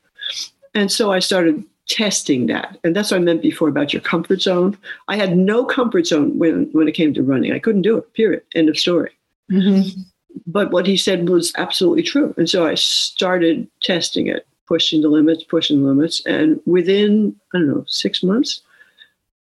[0.75, 2.77] And so I started testing that.
[2.83, 4.77] And that's what I meant before about your comfort zone.
[5.07, 7.51] I had no comfort zone when, when it came to running.
[7.51, 8.43] I couldn't do it, period.
[8.53, 9.11] End of story.
[9.51, 10.01] Mm-hmm.
[10.45, 12.35] But what he said was absolutely true.
[12.37, 16.23] And so I started testing it, pushing the limits, pushing the limits.
[16.27, 18.61] And within, I don't know, six months,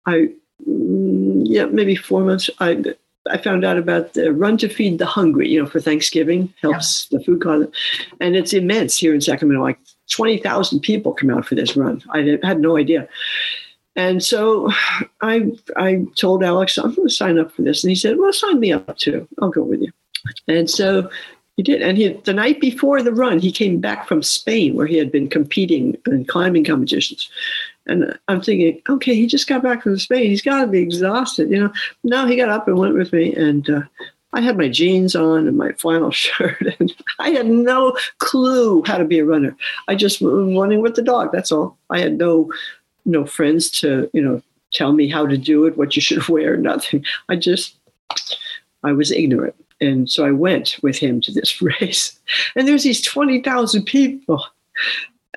[0.05, 0.29] I,
[0.69, 2.85] mm, yeah, maybe four months, I,
[3.31, 7.09] I found out about the Run to Feed the Hungry, you know, for Thanksgiving, helps
[7.11, 7.19] yeah.
[7.19, 7.67] the food cause.
[8.21, 9.79] And it's immense here in Sacramento, like
[10.11, 12.03] 20,000 people come out for this run.
[12.11, 13.09] I had no idea.
[13.97, 14.71] And so
[15.21, 17.83] I, I told Alex, I'm going to sign up for this.
[17.83, 19.27] And he said, Well, sign me up too.
[19.41, 19.93] I'll go with you.
[20.49, 21.11] And so
[21.57, 21.83] he did.
[21.83, 25.11] And he, the night before the run, he came back from Spain where he had
[25.11, 27.31] been competing in climbing competitions.
[27.87, 30.25] And I'm thinking, okay, he just got back from Spain.
[30.25, 31.73] He's got to be exhausted, you know.
[32.03, 33.35] No, he got up and went with me.
[33.35, 33.83] And uh,
[34.33, 38.99] I had my jeans on and my flannel shirt, and I had no clue how
[38.99, 39.57] to be a runner.
[39.89, 41.31] I just was running with the dog.
[41.33, 41.79] That's all.
[41.91, 42.53] I had no
[43.07, 46.57] no friends to you know tell me how to do it, what you should wear,
[46.57, 47.05] nothing.
[47.29, 47.77] I just
[48.83, 52.19] I was ignorant, and so I went with him to this race.
[52.57, 54.45] And there's these twenty thousand people,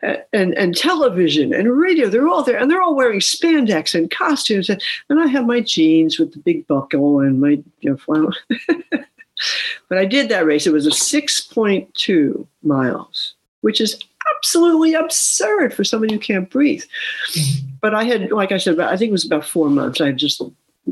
[0.02, 2.10] and and television and radio.
[2.10, 4.70] They're all there, and they're all wearing spandex and costumes.
[4.70, 8.34] And, and I have my jeans with the big buckle and my you know flannel.
[9.90, 10.68] but I did that race.
[10.68, 14.00] It was a six point two miles, which is
[14.38, 16.84] absolutely absurd for somebody who can't breathe.
[17.32, 17.68] Mm-hmm.
[17.82, 20.02] But I had, like I said, I think it was about four months.
[20.02, 20.42] I had just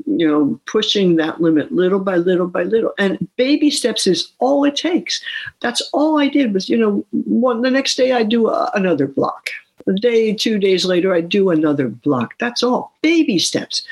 [0.05, 2.93] you know, pushing that limit little by little by little.
[2.97, 5.21] And baby steps is all it takes.
[5.61, 9.07] That's all I did was, you know, one the next day I do a, another
[9.07, 9.49] block.
[9.87, 12.33] A day, two days later, I do another block.
[12.39, 12.93] That's all.
[13.01, 13.83] Baby steps.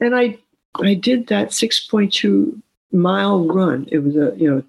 [0.00, 0.38] And I
[0.82, 2.60] I did that 6.2
[2.92, 3.88] mile run.
[3.90, 4.62] It was a, you know,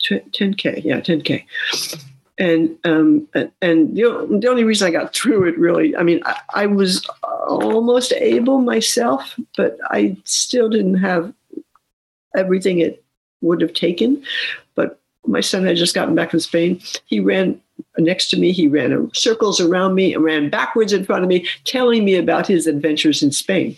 [0.00, 0.84] 10K.
[0.84, 1.44] Yeah, 10K
[2.38, 3.26] and um,
[3.60, 7.04] and the, the only reason I got through it really, I mean, I, I, was
[7.24, 11.32] almost able myself, but I still didn't have
[12.36, 13.02] everything it
[13.40, 14.22] would have taken.
[14.76, 16.80] But my son had just gotten back from Spain.
[17.06, 17.60] He ran
[17.98, 18.52] next to me.
[18.52, 22.46] He ran circles around me and ran backwards in front of me, telling me about
[22.46, 23.76] his adventures in Spain.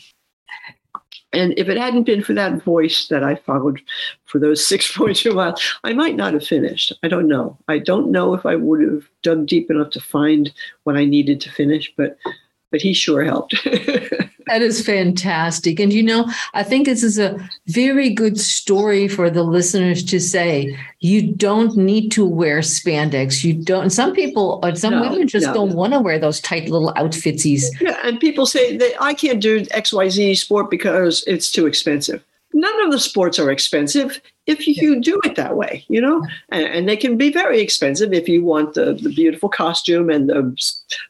[1.33, 3.81] And if it hadn't been for that voice that I followed
[4.25, 6.93] for those six points 6.2 miles, I might not have finished.
[7.03, 7.57] I don't know.
[7.69, 10.53] I don't know if I would have dug deep enough to find
[10.85, 12.17] what I needed to finish, but
[12.71, 13.55] but he sure helped.
[14.47, 15.79] that is fantastic.
[15.79, 20.21] And you know, I think this is a very good story for the listeners to
[20.21, 23.45] say you don't need to wear spandex.
[23.45, 26.41] You don't some people uh, some no, women just no, don't want to wear those
[26.41, 27.65] tight little outfitsies.
[27.81, 32.85] Yeah, and people say that I can't do XYZ sport because it's too expensive none
[32.85, 36.89] of the sports are expensive if you do it that way, you know, and, and,
[36.89, 40.55] they can be very expensive if you want the, the beautiful costume and the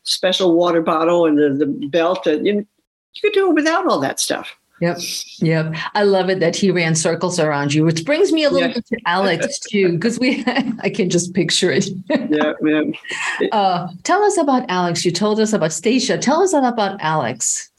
[0.02, 2.26] special water bottle and the, the belt.
[2.26, 2.66] And you,
[3.14, 4.56] you could do it without all that stuff.
[4.80, 4.98] Yep.
[5.40, 5.74] Yep.
[5.94, 8.74] I love it that he ran circles around you, which brings me a little yeah.
[8.74, 10.42] bit to Alex too, because we
[10.82, 11.88] I can just picture it.
[12.08, 12.94] yeah, man.
[13.52, 15.04] Uh, tell us about Alex.
[15.04, 16.18] You told us about Stacia.
[16.18, 17.69] Tell us about Alex.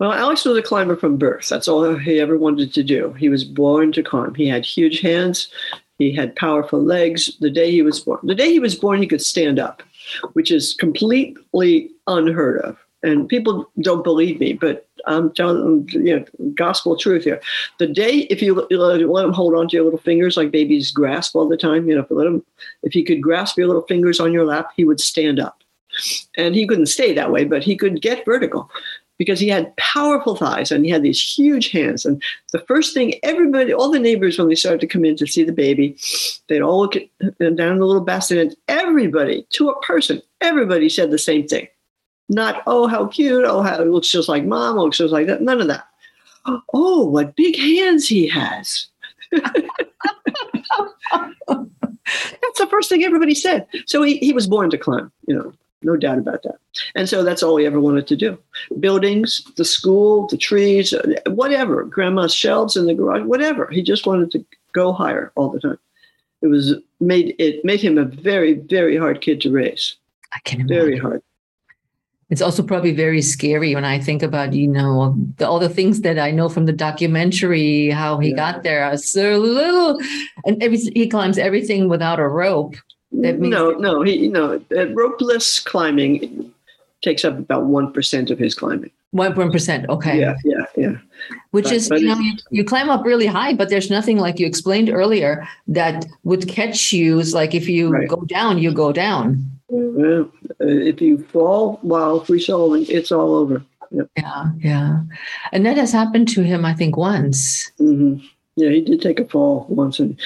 [0.00, 1.48] Well, Alex was a climber from birth.
[1.48, 3.12] That's all he ever wanted to do.
[3.12, 4.34] He was born to climb.
[4.34, 5.48] He had huge hands.
[5.98, 7.36] He had powerful legs.
[7.38, 9.82] The day he was born, the day he was born, he could stand up,
[10.32, 12.76] which is completely unheard of.
[13.04, 17.40] And people don't believe me, but I'm telling you know, gospel truth here.
[17.78, 21.36] The day, if you let him hold on to your little fingers like babies grasp
[21.36, 22.42] all the time, you know, if you let him,
[22.82, 25.62] if he could grasp your little fingers on your lap, he would stand up.
[26.36, 28.70] And he couldn't stay that way, but he could get vertical
[29.18, 32.04] because he had powerful thighs and he had these huge hands.
[32.04, 32.22] And
[32.52, 35.44] the first thing everybody, all the neighbors, when they started to come in to see
[35.44, 35.96] the baby,
[36.48, 41.10] they'd all look at, down the little basket and everybody, to a person, everybody said
[41.10, 41.68] the same thing.
[42.28, 43.44] Not, oh, how cute.
[43.44, 44.76] Oh, how it looks just like mom.
[44.76, 45.42] looks just like that.
[45.42, 45.86] None of that.
[46.72, 48.86] Oh, what big hands he has.
[49.32, 49.50] That's
[52.58, 53.66] the first thing everybody said.
[53.86, 55.52] So he, he was born to climb, you know
[55.84, 56.56] no doubt about that.
[56.94, 58.38] And so that's all he ever wanted to do.
[58.80, 60.94] Buildings, the school, the trees,
[61.26, 63.68] whatever, grandma's shelves in the garage, whatever.
[63.70, 65.78] He just wanted to go higher all the time.
[66.42, 69.96] It was made it made him a very, very hard kid to raise.
[70.34, 70.76] I can imagine.
[70.76, 71.22] Very hard.
[72.30, 76.00] It's also probably very scary when I think about, you know, the, all the things
[76.00, 78.36] that I know from the documentary, how he yeah.
[78.36, 78.96] got there.
[78.96, 80.00] So little,
[80.44, 82.74] and every, he climbs everything without a rope
[83.14, 86.52] no, no, he no uh, ropeless climbing
[87.02, 88.90] takes up about one percent of his climbing.
[89.12, 89.88] One one percent.
[89.88, 90.18] Okay.
[90.18, 90.96] Yeah, yeah, yeah.
[91.52, 94.18] Which but, is, but you know, you, you, climb up really high, but there's nothing
[94.18, 97.20] like you explained earlier that would catch you.
[97.20, 98.08] It's like if you right.
[98.08, 99.48] go down, you go down.
[99.68, 103.62] Well, uh, if you fall while free soloing, it's all over.
[103.92, 104.10] Yep.
[104.16, 105.02] Yeah, yeah.
[105.52, 107.70] And that has happened to him, I think, once.
[107.78, 108.24] Mm-hmm.
[108.56, 110.18] Yeah, he did take a fall once and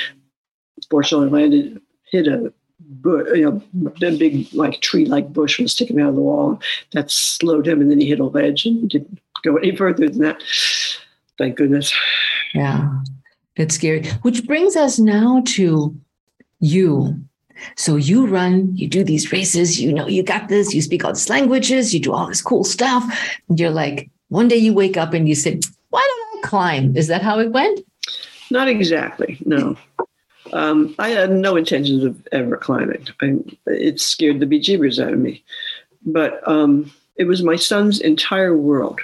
[0.91, 2.53] fortunately landed, hit a
[2.89, 6.61] bush, you know, the big like tree like bush was sticking out of the wall.
[6.93, 10.19] That slowed him, and then he hit a ledge and didn't go any further than
[10.21, 10.43] that.
[11.39, 11.95] Thank goodness.
[12.55, 12.89] Yeah,
[13.57, 14.09] it's scary.
[14.23, 15.95] Which brings us now to
[16.61, 17.21] you.
[17.77, 21.13] So you run, you do these races, you know, you got this, you speak all
[21.13, 23.05] these languages, you do all this cool stuff.
[23.49, 25.59] And You're like, one day you wake up and you say,
[25.91, 26.97] why don't I climb?
[26.97, 27.81] Is that how it went?
[28.51, 29.77] Not exactly, no.
[30.53, 33.07] Um, I had no intentions of ever climbing.
[33.21, 33.37] I,
[33.67, 35.45] it scared the bejeebers out of me.
[36.05, 39.01] But um, it was my son's entire world.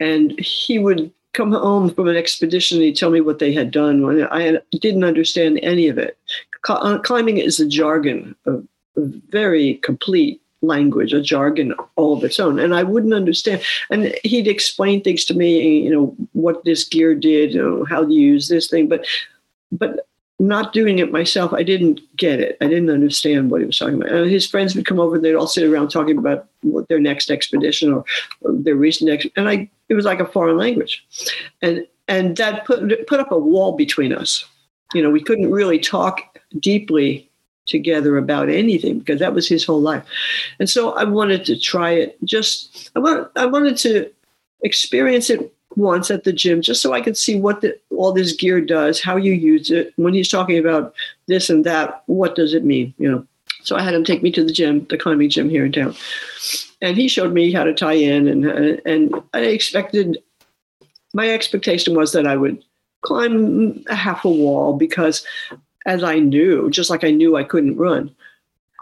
[0.00, 3.70] And he would come home from an expedition and he'd tell me what they had
[3.70, 4.22] done.
[4.30, 6.18] I didn't understand any of it.
[6.68, 8.64] Uh, climbing is a jargon, a, a
[8.96, 12.58] very complete language, a jargon all of its own.
[12.58, 13.62] And I wouldn't understand.
[13.90, 18.04] And he'd explain things to me, you know, what this gear did, you know, how
[18.04, 18.88] to use this thing.
[18.88, 19.04] But
[19.72, 20.01] but
[20.42, 22.58] not doing it myself, I didn't get it.
[22.60, 24.10] I didn't understand what he was talking about.
[24.10, 26.98] And his friends would come over and they'd all sit around talking about what their
[26.98, 28.04] next expedition or,
[28.42, 31.04] their recent ex- and I it was like a foreign language.
[31.62, 34.44] And and that put put up a wall between us.
[34.94, 37.30] You know, we couldn't really talk deeply
[37.66, 40.04] together about anything because that was his whole life.
[40.58, 44.10] And so I wanted to try it just I want I wanted to
[44.62, 48.32] experience it once at the gym just so I could see what the, all this
[48.32, 49.92] gear does, how you use it.
[49.96, 50.94] When he's talking about
[51.26, 52.94] this and that, what does it mean?
[52.98, 53.26] You know.
[53.64, 55.94] So I had him take me to the gym, the climbing gym here in town,
[56.80, 58.26] and he showed me how to tie in.
[58.26, 60.18] And and I expected,
[61.14, 62.64] my expectation was that I would
[63.02, 65.24] climb a half a wall because,
[65.86, 68.14] as I knew, just like I knew I couldn't run,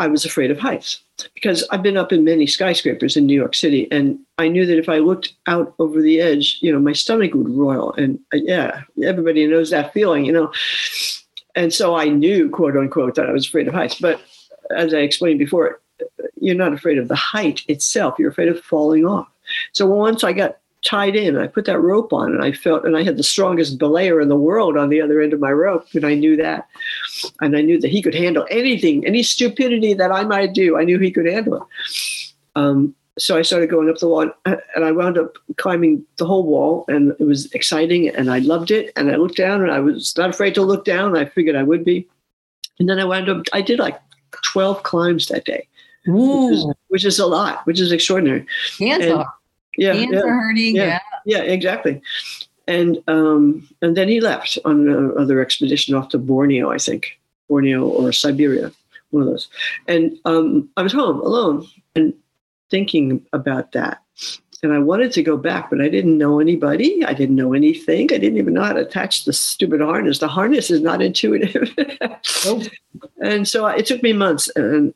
[0.00, 1.02] I was afraid of heights
[1.34, 4.78] because I've been up in many skyscrapers in New York City, and I knew that
[4.78, 8.38] if I looked out over the edge, you know, my stomach would roil, and uh,
[8.38, 10.50] yeah, everybody knows that feeling, you know.
[11.54, 14.00] And so I knew, quote unquote, that I was afraid of heights.
[14.00, 14.22] But
[14.74, 15.82] as I explained before,
[16.40, 19.28] you're not afraid of the height itself; you're afraid of falling off.
[19.72, 21.36] So once I got tied in.
[21.36, 24.28] I put that rope on and I felt, and I had the strongest belayer in
[24.28, 25.86] the world on the other end of my rope.
[25.94, 26.68] And I knew that.
[27.40, 30.78] And I knew that he could handle anything, any stupidity that I might do.
[30.78, 31.62] I knew he could handle it.
[32.56, 36.44] Um, so I started going up the wall and I wound up climbing the whole
[36.44, 38.92] wall and it was exciting and I loved it.
[38.96, 41.16] And I looked down and I was not afraid to look down.
[41.16, 42.08] I figured I would be.
[42.78, 44.00] And then I wound up, I did like
[44.42, 45.68] 12 climbs that day,
[46.06, 48.46] which is, which is, a lot, which is extraordinary.
[48.78, 49.24] Hands and,
[49.76, 52.00] yeah, yeah, yeah, yeah, yeah, exactly.
[52.66, 57.18] And um, and then he left on another expedition off to Borneo, I think,
[57.48, 58.72] Borneo or Siberia,
[59.10, 59.48] one of those.
[59.88, 61.66] And um, I was home alone
[61.96, 62.14] and
[62.70, 64.02] thinking about that.
[64.62, 67.02] And I wanted to go back, but I didn't know anybody.
[67.04, 68.12] I didn't know anything.
[68.12, 70.18] I didn't even know how to attach the stupid harness.
[70.18, 71.74] The harness is not intuitive.
[72.44, 72.64] nope.
[73.22, 74.92] And so it took me months, and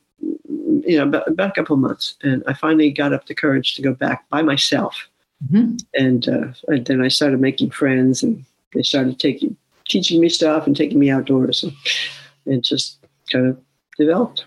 [0.87, 3.83] you know, about, about, a couple months, and I finally got up the courage to
[3.83, 5.09] go back by myself.
[5.51, 5.77] Mm-hmm.
[5.95, 9.57] And, uh, and then I started making friends, and they started taking
[9.87, 11.73] teaching me stuff and taking me outdoors, and
[12.47, 12.99] it just
[13.31, 13.61] kind of
[13.99, 14.45] developed.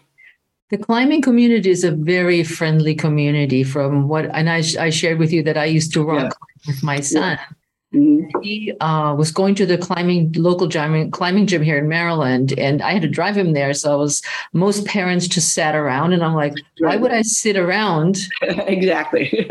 [0.69, 3.63] The climbing community is a very friendly community.
[3.63, 6.57] From what, and I, I shared with you that I used to rock yeah.
[6.67, 7.38] with my son.
[7.38, 7.56] Yeah.
[7.93, 8.41] Mm-hmm.
[8.41, 12.81] He uh, was going to the climbing local gym, climbing gym here in Maryland, and
[12.81, 13.73] I had to drive him there.
[13.73, 14.21] So I was
[14.51, 18.27] most parents just sat around, and I'm like, why would I sit around?
[18.41, 19.49] exactly.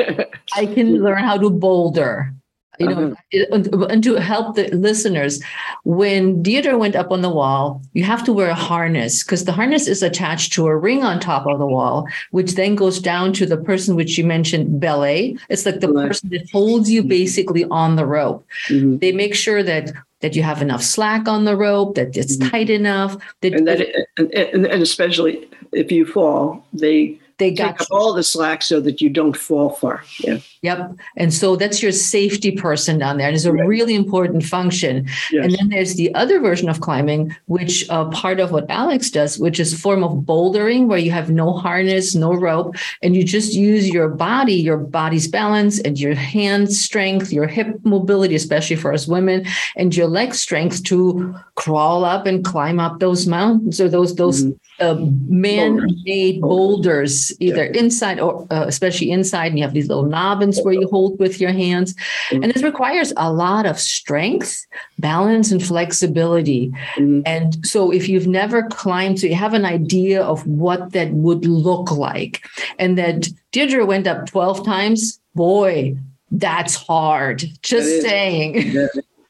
[0.54, 2.34] I can learn how to boulder
[2.78, 3.86] you know, uh-huh.
[3.86, 5.42] and to help the listeners,
[5.84, 9.52] when Dierdre went up on the wall, you have to wear a harness because the
[9.52, 13.32] harness is attached to a ring on top of the wall, which then goes down
[13.34, 15.36] to the person which you mentioned, belay.
[15.48, 17.08] It's like the person that holds you mm-hmm.
[17.08, 18.46] basically on the rope.
[18.68, 18.98] Mm-hmm.
[18.98, 22.48] They make sure that that you have enough slack on the rope, that it's mm-hmm.
[22.48, 23.16] tight enough.
[23.42, 23.80] That, and, that,
[24.16, 29.00] and, and, and especially if you fall, they they got all the slack so that
[29.00, 30.02] you don't fall far.
[30.20, 30.38] Yeah.
[30.62, 30.92] Yep.
[31.16, 33.28] And so that's your safety person down there.
[33.28, 33.66] And it's a right.
[33.66, 35.06] really important function.
[35.30, 35.44] Yes.
[35.44, 39.38] And then there's the other version of climbing, which uh, part of what Alex does,
[39.38, 43.22] which is a form of bouldering where you have no harness, no rope, and you
[43.22, 48.76] just use your body, your body's balance and your hand strength, your hip mobility, especially
[48.76, 49.44] for us women,
[49.76, 54.44] and your leg strength to crawl up and climb up those mountains or those, those
[54.44, 54.96] mm-hmm uh,
[55.28, 57.80] man-made boulders, either yeah.
[57.80, 61.40] inside or uh, especially inside, and you have these little nobbins where you hold with
[61.40, 62.42] your hands, mm-hmm.
[62.42, 64.66] and this requires a lot of strength,
[64.98, 66.70] balance, and flexibility.
[66.96, 67.20] Mm-hmm.
[67.26, 71.44] And so, if you've never climbed, so you have an idea of what that would
[71.46, 72.46] look like,
[72.78, 75.20] and that Dierdre went up twelve times.
[75.34, 75.96] Boy,
[76.30, 77.44] that's hard.
[77.62, 78.56] Just saying.
[78.76, 78.86] Yeah.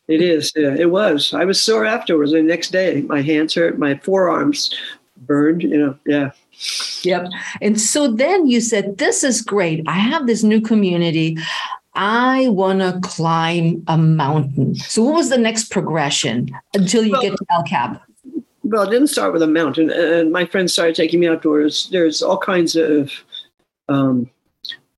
[0.09, 0.53] It is.
[0.55, 1.34] Yeah, it was.
[1.34, 2.30] I was sore afterwards.
[2.30, 4.72] The next day, my hands hurt, my forearms
[5.16, 6.30] burned, you know, yeah.
[7.02, 7.28] Yep.
[7.61, 9.84] And so then you said, This is great.
[9.86, 11.38] I have this new community.
[11.96, 14.74] I want to climb a mountain.
[14.74, 18.02] So, what was the next progression until you well, get to El Cap?
[18.64, 19.90] Well, it didn't start with a mountain.
[19.90, 21.88] And my friends started taking me outdoors.
[21.90, 23.12] There's all kinds of
[23.88, 24.28] um,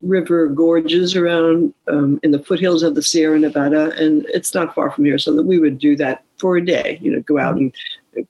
[0.02, 4.90] river gorges around um, in the foothills of the Sierra Nevada, and it's not far
[4.90, 5.18] from here.
[5.18, 6.98] So that we would do that for a day.
[7.00, 7.72] You know, go out and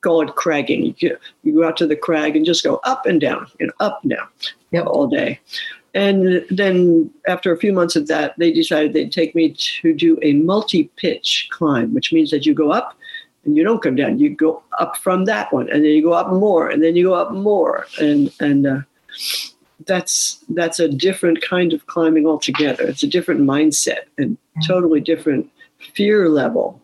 [0.00, 0.94] call it cragging.
[0.98, 3.72] You, you go out to the crag and just go up and down, you know,
[3.80, 4.28] up and down
[4.70, 4.86] yep.
[4.86, 5.40] all day.
[5.94, 10.18] And then after a few months of that, they decided they'd take me to do
[10.22, 12.96] a multi-pitch climb, which means that you go up
[13.44, 14.18] and you don't come down.
[14.18, 17.04] You go up from that one, and then you go up more, and then you
[17.04, 18.80] go up more, and and uh,
[19.86, 22.84] that's that's a different kind of climbing altogether.
[22.84, 24.36] It's a different mindset and
[24.66, 25.50] totally different
[25.94, 26.80] fear level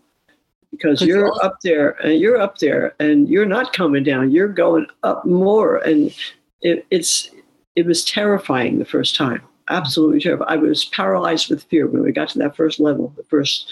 [0.77, 4.31] because 'Cause you're up there and you're up there and you're not coming down.
[4.31, 6.15] You're going up more, and
[6.63, 7.31] it, it's
[7.77, 9.43] it was terrifying the first time.
[9.71, 10.51] Absolutely terrifying.
[10.51, 13.67] I was paralyzed with fear when we got to that first level, the first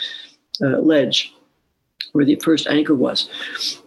[0.63, 1.35] uh, ledge
[2.13, 3.29] where the first anchor was.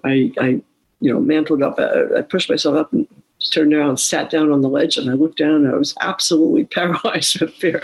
[0.04, 0.62] I, I
[1.02, 1.78] you know, mantled up.
[1.78, 3.08] Uh, I pushed myself up and
[3.50, 5.66] turned around, sat down on the ledge, and I looked down.
[5.66, 7.84] And I was absolutely paralyzed with fear.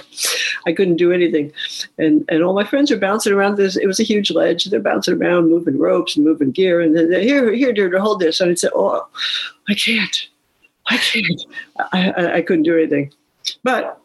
[0.66, 1.52] I couldn't do anything,
[1.98, 3.78] and and all my friends are bouncing around this.
[3.78, 4.66] It was a huge ledge.
[4.66, 8.20] They're bouncing around, moving ropes and moving gear, and then here, here, dear, to hold
[8.20, 8.40] this.
[8.40, 9.08] And I'd say, oh,
[9.70, 10.28] I can't,
[10.88, 11.42] I can't.
[11.92, 13.12] I, I, I couldn't do anything,
[13.64, 13.98] but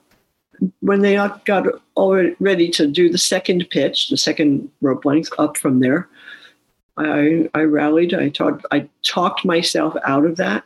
[0.80, 5.56] when they got all ready to do the second pitch, the second rope length up
[5.56, 6.08] from there,
[6.96, 8.14] I, I rallied.
[8.14, 8.64] I talked.
[8.70, 10.64] I talked myself out of that,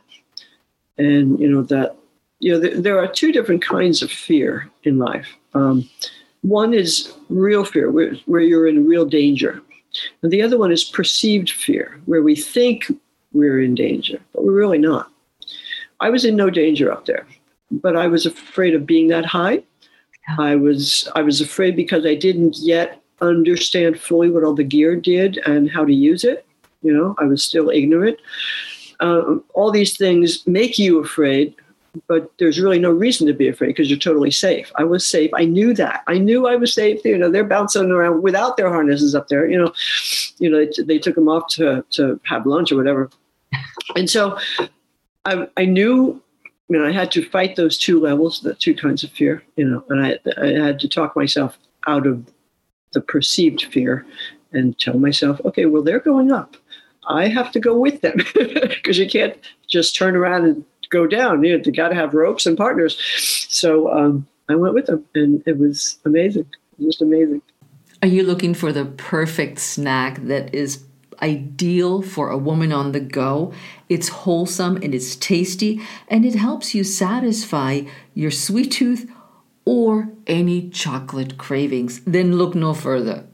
[0.97, 1.95] and you know that
[2.39, 5.27] you know there, there are two different kinds of fear in life.
[5.53, 5.89] Um,
[6.41, 9.61] one is real fear, where, where you're in real danger,
[10.21, 12.91] and the other one is perceived fear, where we think
[13.33, 15.11] we're in danger, but we're really not.
[15.99, 17.25] I was in no danger up there,
[17.69, 19.63] but I was afraid of being that high.
[20.37, 24.95] I was I was afraid because I didn't yet understand fully what all the gear
[24.95, 26.45] did and how to use it.
[26.81, 28.17] You know, I was still ignorant.
[29.01, 31.55] Um, all these things make you afraid,
[32.07, 34.71] but there's really no reason to be afraid because you're totally safe.
[34.75, 35.31] I was safe.
[35.33, 36.03] I knew that.
[36.07, 37.03] I knew I was safe.
[37.03, 39.49] You know, they're bouncing around without their harnesses up there.
[39.49, 39.73] You know,
[40.37, 43.09] you know, they, they took them off to to have lunch or whatever,
[43.95, 44.37] and so
[45.25, 46.21] I I knew
[46.71, 49.67] you know, I had to fight those two levels, the two kinds of fear, you
[49.67, 52.25] know, and I, I had to talk myself out of
[52.93, 54.05] the perceived fear
[54.53, 56.55] and tell myself, okay, well, they're going up.
[57.07, 59.37] I have to go with them because you can't
[59.67, 61.43] just turn around and go down.
[61.43, 62.97] You, know, you got to have ropes and partners.
[63.49, 66.45] So um, I went with them, and it was amazing,
[66.79, 67.41] just amazing.
[68.01, 70.83] Are you looking for the perfect snack that is
[71.21, 73.53] ideal for a woman on the go.
[73.89, 77.81] It's wholesome and it's tasty, and it helps you satisfy
[78.13, 79.09] your sweet tooth
[79.65, 82.01] or any chocolate cravings.
[82.05, 83.27] Then look no further.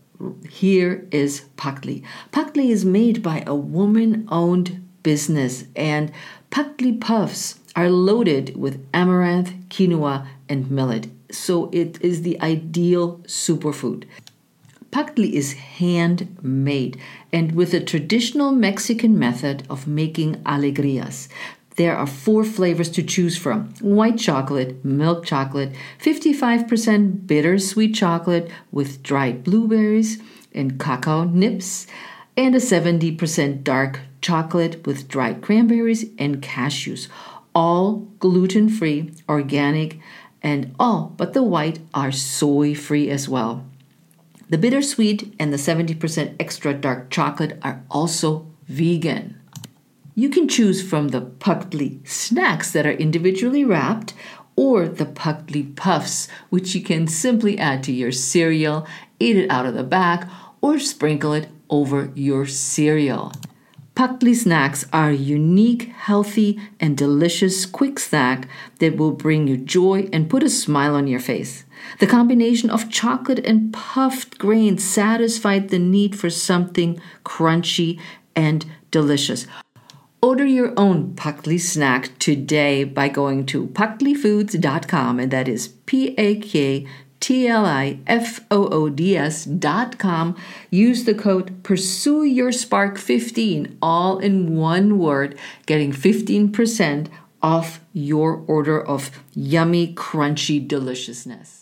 [0.50, 2.04] Here is Paktli.
[2.32, 6.12] Paktli is made by a woman owned business, and
[6.52, 11.08] Paktli puffs are loaded with amaranth, quinoa, and millet.
[11.32, 14.06] So it is the ideal superfood.
[14.92, 16.98] Paktli is handmade
[17.32, 21.28] and with a traditional Mexican method of making alegrias.
[21.78, 29.04] There are four flavors to choose from white chocolate, milk chocolate, 55% bittersweet chocolate with
[29.04, 30.20] dried blueberries
[30.56, 31.86] and cacao nibs,
[32.36, 37.10] and a 70% dark chocolate with dried cranberries and cashews.
[37.54, 40.00] All gluten free, organic,
[40.42, 43.64] and all but the white are soy free as well.
[44.50, 49.37] The bittersweet and the 70% extra dark chocolate are also vegan.
[50.20, 54.16] You can choose from the Paktli snacks that are individually wrapped
[54.56, 58.88] or the Paktli puffs, which you can simply add to your cereal,
[59.20, 60.28] eat it out of the bag,
[60.60, 63.32] or sprinkle it over your cereal.
[63.94, 68.48] Paktli snacks are unique, healthy, and delicious quick snack
[68.80, 71.64] that will bring you joy and put a smile on your face.
[72.00, 78.00] The combination of chocolate and puffed grains satisfied the need for something crunchy
[78.36, 79.46] and delicious.
[80.20, 86.36] Order your own Paktli snack today by going to paktlifoods.com, and that is P A
[86.38, 86.88] K
[87.20, 89.96] T L I F O O D S dot.
[90.72, 95.38] Use the code Pursue Your Spark 15, all in one word,
[95.68, 97.10] getting 15%
[97.44, 101.57] off your order of yummy, crunchy deliciousness.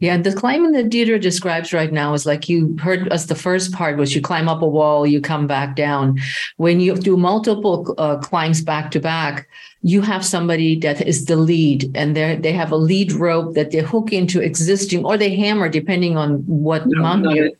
[0.00, 3.72] Yeah, the climbing that Dierdre describes right now is like you heard us the first
[3.72, 6.18] part was you climb up a wall, you come back down.
[6.56, 9.48] When you do multiple uh, climbs back to back,
[9.82, 13.72] you have somebody that is the lead, and they they have a lead rope that
[13.72, 17.50] they hook into existing, or they hammer depending on what No, mountain you're.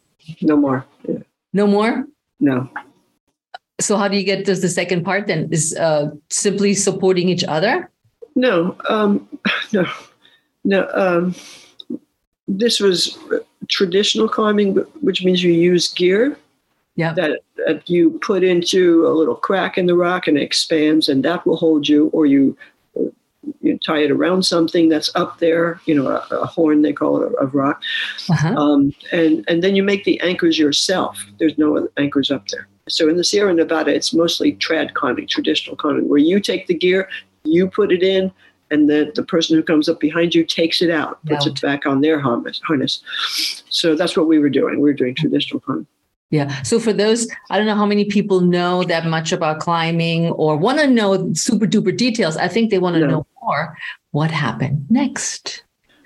[0.43, 0.86] no more.
[1.09, 1.18] Yeah.
[1.53, 2.07] No more.
[2.39, 2.70] No.
[3.80, 5.26] So how do you get to the second part?
[5.26, 7.91] Then is uh, simply supporting each other.
[8.36, 9.26] No, um,
[9.72, 9.86] no,
[10.62, 10.89] no.
[10.95, 11.34] Um,
[12.49, 13.19] this was
[13.69, 16.37] traditional climbing, which means you use gear
[16.97, 17.13] Yeah.
[17.15, 21.23] that, that you put into a little crack in the rock and it expands, and
[21.25, 22.57] that will hold you, or you
[23.63, 27.23] you tie it around something that's up there, you know, a, a horn they call
[27.23, 27.81] it of rock,
[28.31, 28.55] Uh-huh.
[28.55, 31.19] um, and and then you make the anchors yourself.
[31.39, 32.67] There's no anchors up there.
[32.89, 36.75] So in the Sierra Nevada, it's mostly trad climbing, traditional climbing, where you take the
[36.75, 37.09] gear,
[37.45, 38.33] you put it in,
[38.71, 41.53] and then the person who comes up behind you takes it out, puts Out.
[41.53, 42.61] it back on their harness.
[42.66, 43.03] harness.
[43.71, 44.77] So that's what we were doing.
[44.81, 45.87] We were doing traditional climbing.
[46.31, 46.62] Yeah.
[46.62, 50.57] So for those, I don't know how many people know that much about climbing or
[50.59, 52.37] want to know super duper details.
[52.37, 53.07] I think they want to No.
[53.07, 53.79] know more.
[54.11, 55.62] What happened next?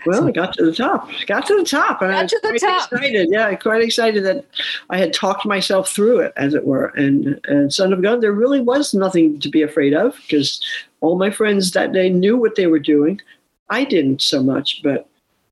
[0.06, 1.08] Well, I got to the top.
[1.26, 2.02] Got to the top.
[2.02, 2.92] and I Got was to the quite top.
[2.92, 3.28] Excited.
[3.30, 4.44] Yeah, quite excited that
[4.90, 6.86] I had talked myself through it, as it were.
[6.96, 10.60] And and son of God, there really was nothing to be afraid of because
[11.02, 13.20] all my friends that day knew what they were doing.
[13.68, 15.08] I didn't so much, but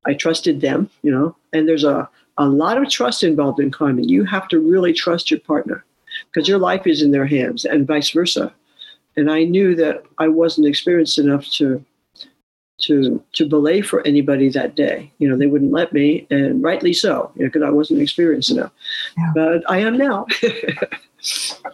[0.07, 0.88] I trusted them.
[1.03, 4.09] You know, and there's a a lot of trust involved in climbing.
[4.09, 5.84] You have to really trust your partner
[6.32, 8.53] because your life is in their hands, and vice versa.
[9.16, 11.84] And I knew that I wasn't experienced enough to
[12.82, 15.12] to to belay for anybody that day.
[15.18, 18.51] You know, they wouldn't let me, and rightly so, you know, because I wasn't experienced
[18.51, 18.72] enough.
[19.18, 19.32] Yeah.
[19.34, 20.26] But I am now.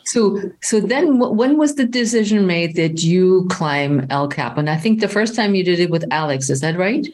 [0.05, 4.59] So, so then when was the decision made that you climb El Cap?
[4.59, 7.07] And I think the first time you did it with Alex, is that right?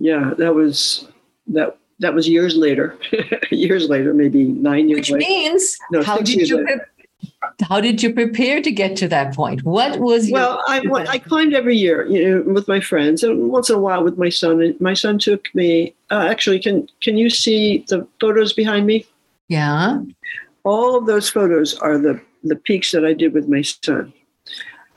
[0.00, 1.06] yeah, that was
[1.48, 2.98] that that was years later.
[3.50, 5.28] years later, maybe nine years Which later.
[5.28, 6.80] means No, how did you pre-
[7.62, 9.62] how did you prepare to get to that point?
[9.62, 13.22] What was your Well, I, well, I climbed every year, you know, with my friends,
[13.22, 14.62] and once in a while with my son.
[14.62, 15.94] And my son took me.
[16.10, 19.06] Uh, actually, can can you see the photos behind me?
[19.48, 20.00] yeah?
[20.64, 24.12] All of those photos are the the peaks that I did with my son.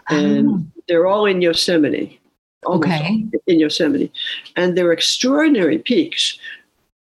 [0.10, 2.20] and they're all in Yosemite.
[2.66, 3.26] Okay.
[3.48, 4.12] In Yosemite.
[4.56, 6.38] And they're extraordinary peaks.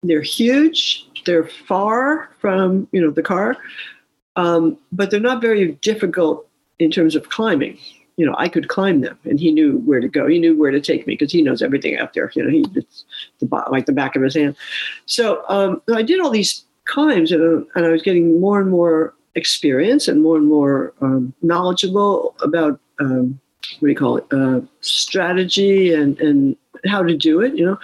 [0.02, 1.06] They're huge.
[1.26, 3.56] They're far from, you know, the car.
[4.36, 6.46] Um, but they're not very difficult
[6.78, 7.78] in terms of climbing.
[8.16, 10.26] You know, I could climb them and he knew where to go.
[10.26, 12.30] He knew where to take me because he knows everything out there.
[12.34, 13.04] You know, he it's
[13.38, 14.56] the like the back of his hand.
[15.06, 16.64] So um, I did all these
[16.96, 21.32] and, uh, and I was getting more and more experience and more and more um,
[21.42, 23.40] knowledgeable about um,
[23.78, 27.78] what do you call it uh, strategy and and how to do it you know?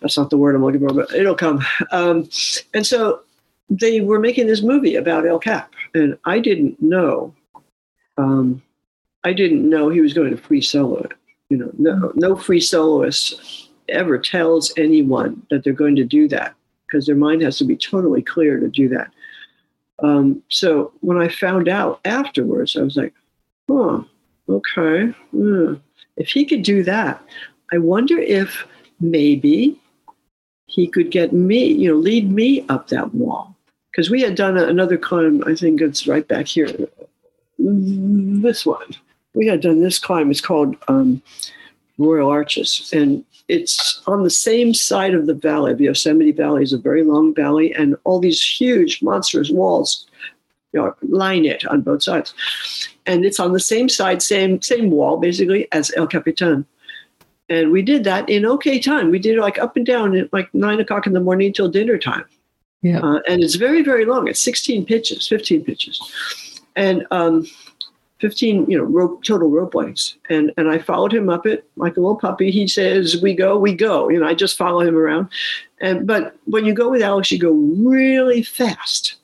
[0.00, 1.64] That's not the word i'm looking for but it'll come.
[1.90, 2.28] Um,
[2.72, 3.20] and so
[3.70, 7.34] they were making this movie about el cap and i didn't know
[8.18, 8.62] um,
[9.24, 11.12] i didn't know he was going to free solo it
[11.50, 11.70] you know?
[11.78, 16.54] No no free soloist ever tells anyone that they're going to do that
[16.94, 19.10] because their mind has to be totally clear to do that
[20.00, 23.14] um, so when I found out afterwards, I was like,
[23.68, 24.04] oh,
[24.48, 25.06] okay.
[25.30, 25.74] hmm.
[26.16, 27.22] If he could do that,
[27.72, 28.66] I wonder if
[29.00, 29.80] maybe
[30.66, 33.56] he could get me, you know, lead me up that wall.
[33.90, 36.68] Because we had done a, another climb, I think it's right back here.
[37.58, 38.94] This one.
[39.34, 40.30] We had done this climb.
[40.30, 41.22] It's called um,
[41.98, 42.90] Royal Arches.
[42.92, 45.74] And it's on the same side of the valley.
[45.74, 50.06] The Yosemite Valley is a very long valley, and all these huge, monstrous walls
[50.72, 52.34] you know, line it on both sides.
[53.06, 56.66] And it's on the same side, same same wall, basically, as El Capitan.
[57.48, 59.10] And we did that in okay time.
[59.10, 61.68] We did it like up and down at like nine o'clock in the morning till
[61.68, 62.24] dinner time.
[62.82, 63.00] Yeah.
[63.00, 64.28] Uh, and it's very, very long.
[64.28, 66.00] It's 16 pitches, 15 pitches.
[66.76, 67.46] And um,
[68.20, 70.16] 15, you know, rope, total rope lengths.
[70.28, 72.50] And and I followed him up it like a little puppy.
[72.50, 74.08] He says, we go, we go.
[74.08, 75.28] You know, I just follow him around.
[75.80, 79.16] And but when you go with Alex, you go really fast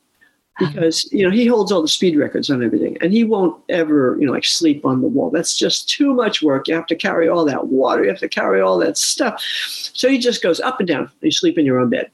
[0.61, 1.17] because uh-huh.
[1.17, 4.27] you know he holds all the speed records on everything and he won't ever you
[4.27, 7.29] know like sleep on the wall that's just too much work you have to carry
[7.29, 10.79] all that water you have to carry all that stuff so he just goes up
[10.79, 12.11] and down you sleep in your own bed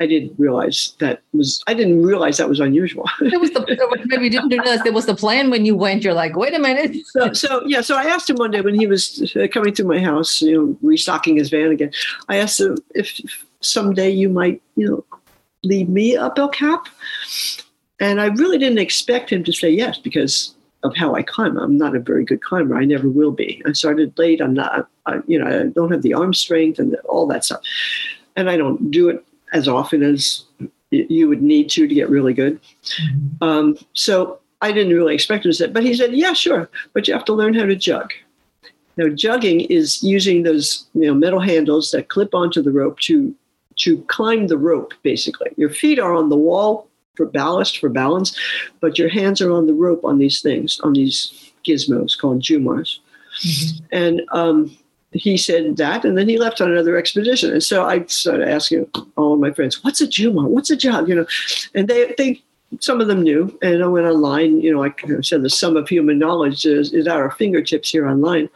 [0.00, 3.08] i didn't realize that was i didn't realize that was unusual.
[3.20, 3.60] It was the
[4.06, 6.02] maybe you didn't realize there was the plan when you went.
[6.02, 6.96] You're like, wait a minute.
[7.06, 9.86] so, so yeah so i asked him one day when he was uh, coming through
[9.86, 11.92] my house you know restocking his van again
[12.28, 13.20] i asked him if
[13.60, 15.04] someday you might you know
[15.62, 16.88] lead me up el cap.
[18.00, 21.58] And i really didn't expect him to say yes because of how i climb.
[21.58, 22.76] I'm not a very good climber.
[22.76, 23.62] I never will be.
[23.66, 24.40] I started late.
[24.40, 27.60] I'm not I, you know i don't have the arm strength and all that stuff.
[28.36, 30.44] And i don't do it as often as
[30.90, 32.60] you would need to to get really good
[33.40, 37.08] um, so I didn't really expect him to say, but he said, "Yeah, sure, but
[37.08, 38.12] you have to learn how to jug."
[38.96, 43.34] Now, jugging is using those you know metal handles that clip onto the rope to
[43.76, 44.92] to climb the rope.
[45.02, 48.38] Basically, your feet are on the wall for ballast for balance,
[48.80, 52.98] but your hands are on the rope on these things on these gizmos called jumars.
[53.92, 54.76] And um,
[55.12, 57.52] he said that, and then he left on another expedition.
[57.52, 58.86] And so I started asking
[59.16, 60.48] all of my friends, "What's a jumar?
[60.48, 61.26] What's a job?" You know,
[61.74, 62.42] and they they
[62.78, 63.56] some of them knew.
[63.62, 64.60] And I went online.
[64.60, 64.92] You know, I
[65.22, 68.48] said, the sum of human knowledge is, is at our fingertips here online.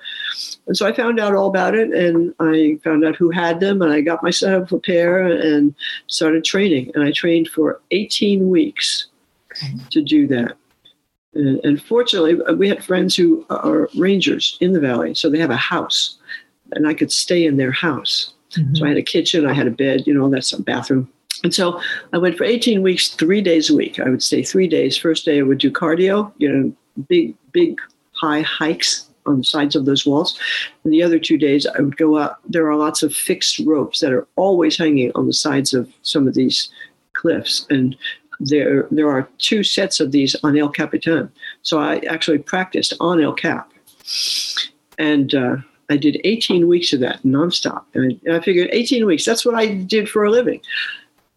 [0.67, 3.83] And so I found out all about it, and I found out who had them,
[3.83, 5.75] and I got myself a pair and
[6.07, 6.93] started training.
[6.95, 9.07] And I trained for 18 weeks
[9.91, 10.57] to do that.
[11.35, 15.51] And, and fortunately, we had friends who are rangers in the valley, so they have
[15.51, 16.19] a house,
[16.73, 18.35] and I could stay in their house.
[18.75, 21.11] So I had a kitchen, I had a bed, you know, that's a bathroom,
[21.43, 21.81] And so
[22.12, 23.99] I went for 18 weeks, three days a week.
[23.99, 24.97] I would stay three days.
[24.97, 26.73] First day I would do cardio, you know,
[27.09, 27.81] big, big,
[28.12, 30.39] high hikes on the sides of those walls.
[30.85, 32.39] And the other two days I would go out.
[32.49, 36.29] There are lots of fixed ropes that are always hanging on the sides of some
[36.29, 36.71] of these
[37.15, 37.67] cliffs.
[37.71, 37.97] And
[38.39, 41.31] there, there are two sets of these on El Capitan.
[41.62, 43.73] So I actually practiced on El Cap.
[44.99, 45.57] And uh,
[45.91, 47.85] I did 18 weeks of that nonstop.
[47.95, 50.61] And I, figured 18 weeks, that's what I did for a living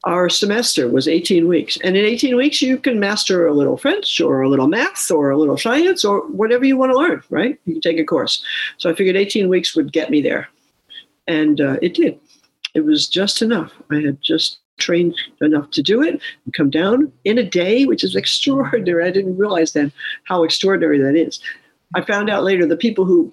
[0.07, 1.77] our semester was 18 weeks.
[1.83, 5.31] And in 18 weeks, you can master a little French or a little math or
[5.31, 7.59] a little science or whatever you want to learn, right?
[7.65, 8.41] You can take a course.
[8.77, 10.47] So I figured 18 weeks would get me there.
[11.27, 12.17] And uh, it did.
[12.73, 13.73] It was just enough.
[13.91, 18.03] I had just trained enough to do it and come down in a day, which
[18.03, 19.03] is extraordinary.
[19.03, 19.91] I didn't realize then
[20.23, 21.41] how extraordinary that is.
[21.95, 23.31] I found out later the people who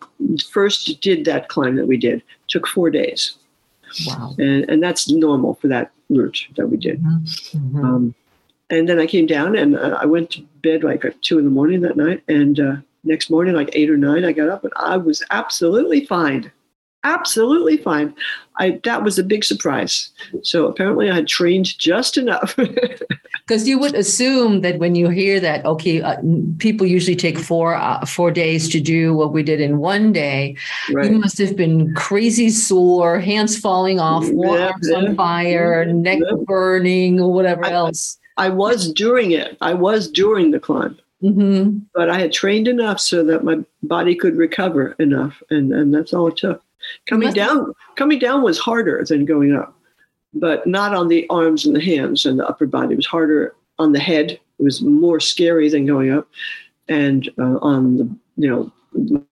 [0.51, 3.37] first did that climb that we did took four days.
[4.07, 4.35] Wow.
[4.39, 7.03] And, and that's normal for that route that we did.
[7.03, 7.85] Mm-hmm.
[7.85, 8.15] Um,
[8.71, 11.45] and then I came down and uh, I went to bed like at two in
[11.45, 12.23] the morning that night.
[12.29, 16.05] And uh, next morning, like eight or nine, I got up and I was absolutely
[16.07, 16.51] fine.
[17.05, 18.15] Absolutely fine.
[18.59, 20.11] I that was a big surprise.
[20.43, 22.57] So apparently, I had trained just enough.
[23.47, 26.17] Because you would assume that when you hear that, okay, uh,
[26.57, 30.57] people usually take four uh, four days to do what we did in one day.
[30.95, 31.11] right.
[31.13, 34.97] You must have been crazy sore, hands falling off, Yeah, arms yeah.
[34.97, 36.37] on fire, neck Yeah.
[36.47, 38.17] burning, or whatever I- else.
[38.39, 39.59] I was doing it.
[39.61, 44.15] I was during the climb, hmm but I had trained enough so that my body
[44.15, 46.63] could recover enough, and and that's all it took.
[47.07, 49.77] Coming down, coming down was harder than going up,
[50.33, 52.95] but not on the arms and the hands and the upper body.
[52.95, 54.33] It was harder on the head.
[54.33, 56.29] It was more scary than going up,
[56.89, 59.25] and uh, on the you know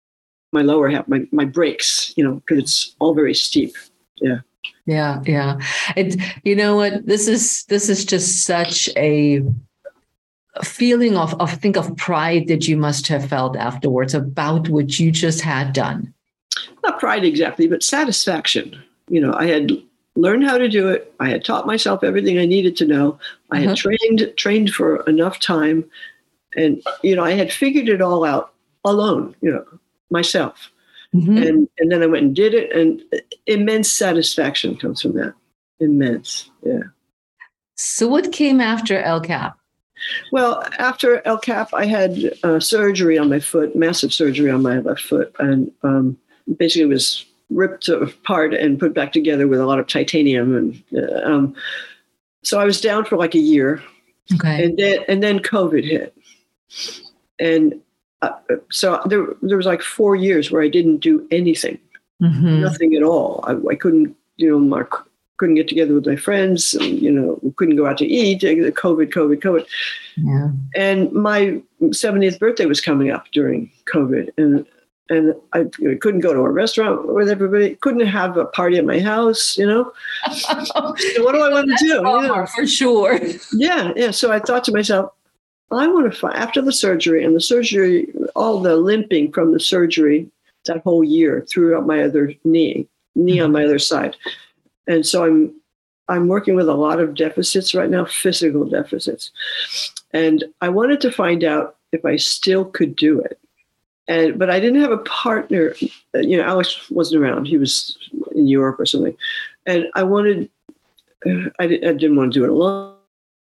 [0.51, 3.75] my lower half, my my brakes, you know, because it's all very steep.
[4.21, 4.39] Yeah,
[4.85, 5.21] yeah.
[5.25, 5.59] Yeah.
[5.95, 6.21] It.
[6.43, 7.05] You know what?
[7.05, 9.41] This is this is just such a
[10.55, 14.99] a feeling of of think of pride that you must have felt afterwards about what
[14.99, 16.13] you just had done.
[16.83, 18.81] Not pride exactly, but satisfaction.
[19.09, 19.71] You know, I had
[20.15, 21.13] learned how to do it.
[21.19, 23.19] I had taught myself everything I needed to know.
[23.51, 23.75] I had Uh-huh.
[23.75, 25.83] trained trained for enough time,
[26.55, 28.53] and you know, I had figured it all out
[28.85, 29.35] alone.
[29.41, 29.65] You know,
[30.09, 30.71] myself.
[31.13, 31.45] Mhm.
[31.47, 33.01] And and then I went and did it, and
[33.45, 35.33] immense satisfaction comes from that.
[35.79, 36.83] Immense, yeah.
[37.75, 39.57] So what came after El Cap?
[40.31, 44.79] Well, after El Cap, I had uh, surgery on my foot, massive surgery on my
[44.79, 46.17] left foot, and um,
[46.57, 50.55] basically was ripped apart and put back together with a lot of titanium.
[50.55, 51.55] And uh, um,
[52.43, 53.81] so I was down for like a year,
[54.33, 54.63] Okay.
[54.63, 56.15] and then and then COVID hit,
[57.39, 57.79] and
[58.21, 58.31] uh,
[58.69, 61.79] so there there was like four years where I didn't do anything,
[62.21, 62.61] Mhm.
[62.61, 63.43] nothing at all.
[63.47, 64.83] I, I couldn't, you know, my,
[65.37, 66.75] couldn't get together with my friends.
[66.75, 68.41] And, you know, couldn't go out to eat.
[68.41, 69.65] COVID, COVID, COVID.
[70.17, 70.49] Yeah.
[70.75, 74.65] And my 70th birthday was coming up during COVID, and
[75.11, 75.65] and I
[75.99, 77.75] couldn't go to a restaurant with everybody.
[77.75, 79.57] Couldn't have a party at my house.
[79.57, 79.91] You know,
[80.31, 80.53] So
[81.23, 81.85] what do I want to do?
[81.87, 82.45] You know?
[82.55, 83.19] For sure.
[83.51, 84.11] Yeah, yeah.
[84.11, 85.11] So I thought to myself,
[85.69, 88.07] I want to find after the surgery and the surgery,
[88.37, 90.29] all the limping from the surgery
[90.65, 93.53] that whole year throughout my other knee, knee on mm-hmm.
[93.53, 94.15] my other side,
[94.87, 95.53] and so I'm
[96.07, 99.31] I'm working with a lot of deficits right now, physical deficits,
[100.11, 103.40] and I wanted to find out if I still could do it.
[104.07, 105.75] And but I didn't have a partner.
[106.13, 107.97] You know, Alex wasn't around; he was
[108.35, 109.15] in Europe or something,
[109.65, 110.49] and I wanted.
[111.59, 112.95] I, di- I didn't want to do it alone,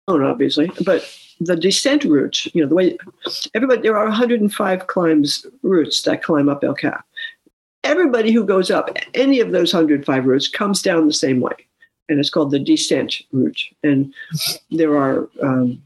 [0.10, 2.98] obviously, but the descent route, you know, the way
[3.54, 7.06] everybody, there are 105 climbs routes that climb up El Cap.
[7.86, 11.54] Everybody who goes up any of those 105 routes comes down the same way,
[12.10, 13.62] and it's called the descent route.
[13.84, 14.14] And
[14.70, 15.82] there are um,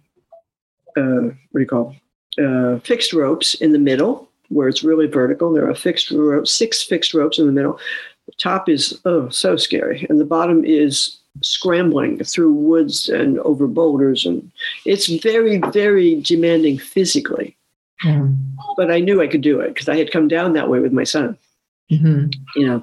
[0.98, 1.96] uh, what do you call
[2.40, 5.54] uh, fixed ropes in the middle where it's really vertical.
[5.54, 7.80] There are fixed ropes, six fixed ropes in the middle.
[8.28, 13.68] The top is oh so scary, and the bottom is scrambling through woods and over
[13.68, 14.50] boulders, and
[14.86, 17.56] it's very very demanding physically.
[18.04, 18.28] Yeah.
[18.78, 20.94] But I knew I could do it because I had come down that way with
[20.94, 21.38] my son
[21.92, 22.34] Mhm.
[22.56, 22.82] you know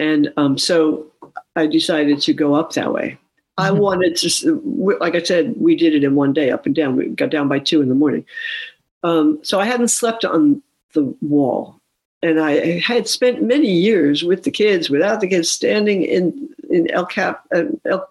[0.00, 1.06] and um, so
[1.54, 3.16] i decided to go up that way
[3.58, 3.78] i Mhm.
[3.78, 7.06] wanted to like i said we did it in one day up and down we
[7.06, 8.24] got down by two in the morning
[9.04, 10.60] um, so i hadn't slept on
[10.94, 11.80] the wall
[12.22, 16.90] and i had spent many years with the kids without the kids standing in in
[16.90, 18.08] el cap uh, el,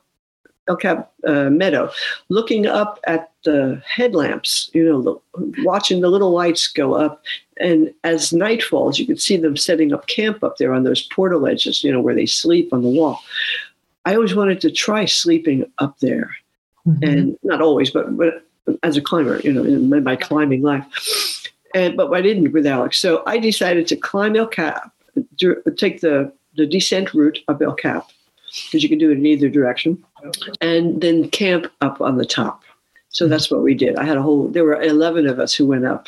[0.68, 1.90] el cap uh, meadow
[2.30, 7.24] looking up at the headlamps you know the, watching the little lights go up
[7.58, 11.08] and as night falls, you could see them setting up camp up there on those
[11.08, 13.22] portaledges, you know, where they sleep on the wall.
[14.06, 16.36] I always wanted to try sleeping up there.
[16.88, 17.04] mm-hmm.
[17.04, 18.46] and not always, but, but
[18.82, 21.43] as a climber, you know, in my climbing life.
[21.74, 24.92] And but I didn't with Alex, so I decided to climb El Cap,
[25.76, 28.10] take the the descent route of El Cap,
[28.66, 30.04] because you can do it in either direction,
[30.62, 32.62] and then camp up on the top.
[33.10, 33.96] So that's what we did.
[33.96, 34.48] I had a whole.
[34.50, 36.08] There were eleven of us who went up.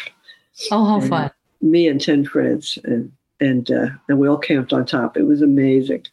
[0.71, 1.31] Oh, how fun!
[1.61, 5.17] Me and ten friends, and and uh, and we all camped on top.
[5.17, 6.05] It was amazing.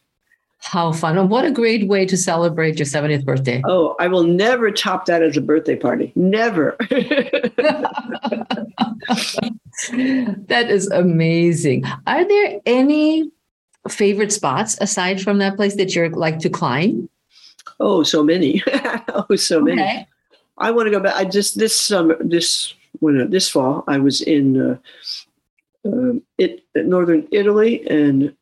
[0.63, 1.17] How fun.
[1.17, 3.61] And what a great way to celebrate your 70th birthday.
[3.67, 6.11] Oh, I will never top that as a birthday party.
[6.15, 6.75] Never.
[10.47, 11.83] that is amazing.
[12.07, 13.29] Are there any
[13.89, 17.09] favorite spots aside from that place that you like to climb?
[17.79, 18.63] Oh, so many.
[19.09, 19.81] oh, so many.
[19.81, 20.07] Okay.
[20.57, 21.15] I want to go back.
[21.15, 24.77] I just this summer, this when this fall, I was in uh,
[25.85, 28.33] uh, it, northern Italy and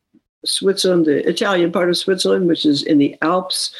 [0.44, 3.74] Switzerland, the Italian part of Switzerland, which is in the Alps,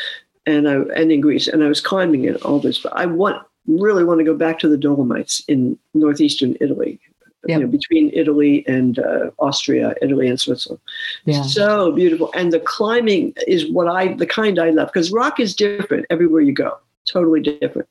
[0.46, 2.78] and I and in Greece, and I was climbing it all this.
[2.78, 6.98] But I want really want to go back to the Dolomites in northeastern Italy,
[7.46, 7.60] yep.
[7.60, 10.80] you know, between Italy and uh, Austria, Italy and Switzerland.
[11.24, 11.42] Yeah.
[11.42, 15.54] So beautiful, and the climbing is what I the kind I love because rock is
[15.54, 17.88] different everywhere you go, totally different,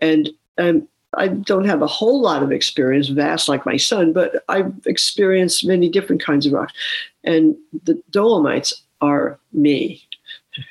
[0.00, 4.44] and um, I don't have a whole lot of experience, vast like my son, but
[4.48, 6.72] I've experienced many different kinds of rocks.
[7.24, 10.06] And the Dolomites are me.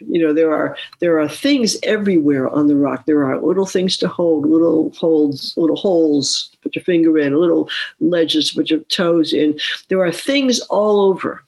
[0.01, 3.05] You know, there are there are things everywhere on the rock.
[3.05, 7.69] There are little things to hold, little holds, little holes, put your finger in, little
[7.99, 9.57] ledges, put your toes in.
[9.87, 11.43] There are things all over.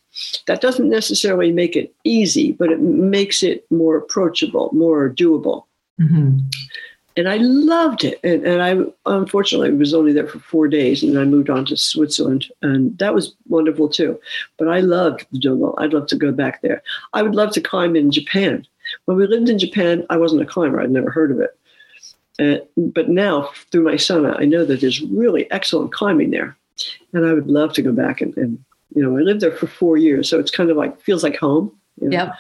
[0.48, 5.66] That doesn't necessarily make it easy, but it makes it more approachable, more doable.
[6.00, 6.40] Mm-hmm
[7.18, 8.20] and I loved it.
[8.24, 11.78] And, and I unfortunately was only there for four days, and I moved on to
[11.78, 14.20] Switzerland, and that was wonderful too.
[14.58, 15.76] But I loved the jungle.
[15.78, 16.82] I'd love to go back there.
[17.14, 18.66] I would love to climb in Japan.
[19.06, 20.82] When we lived in Japan, I wasn't a climber.
[20.82, 21.58] I'd never heard of it.
[22.40, 26.56] Uh, but now, through my son, I know that there's really excellent climbing there,
[27.14, 29.68] and I would love to go back and, and you know, I lived there for
[29.68, 31.72] four years, so it's kind of like feels like home.
[32.02, 32.18] You know?
[32.18, 32.36] Yep.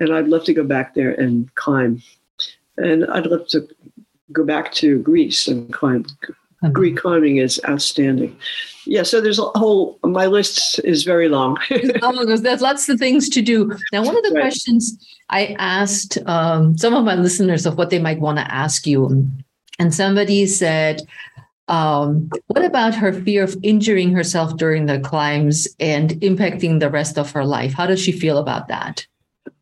[0.00, 2.02] And I'd love to go back there and climb
[2.78, 3.68] and I'd love to
[4.32, 6.04] go back to Greece and climb.
[6.04, 6.72] Mm-hmm.
[6.72, 8.36] Greek climbing is outstanding.
[8.84, 9.98] Yeah, so there's a whole.
[10.02, 11.58] My list is very long.
[12.02, 13.70] oh, there's lots of things to do.
[13.92, 14.42] Now, one of the right.
[14.42, 14.98] questions
[15.28, 19.28] I asked um, some of my listeners of what they might want to ask you,
[19.78, 21.02] and somebody said,
[21.68, 27.18] um, "What about her fear of injuring herself during the climbs and impacting the rest
[27.18, 27.74] of her life?
[27.74, 29.06] How does she feel about that?"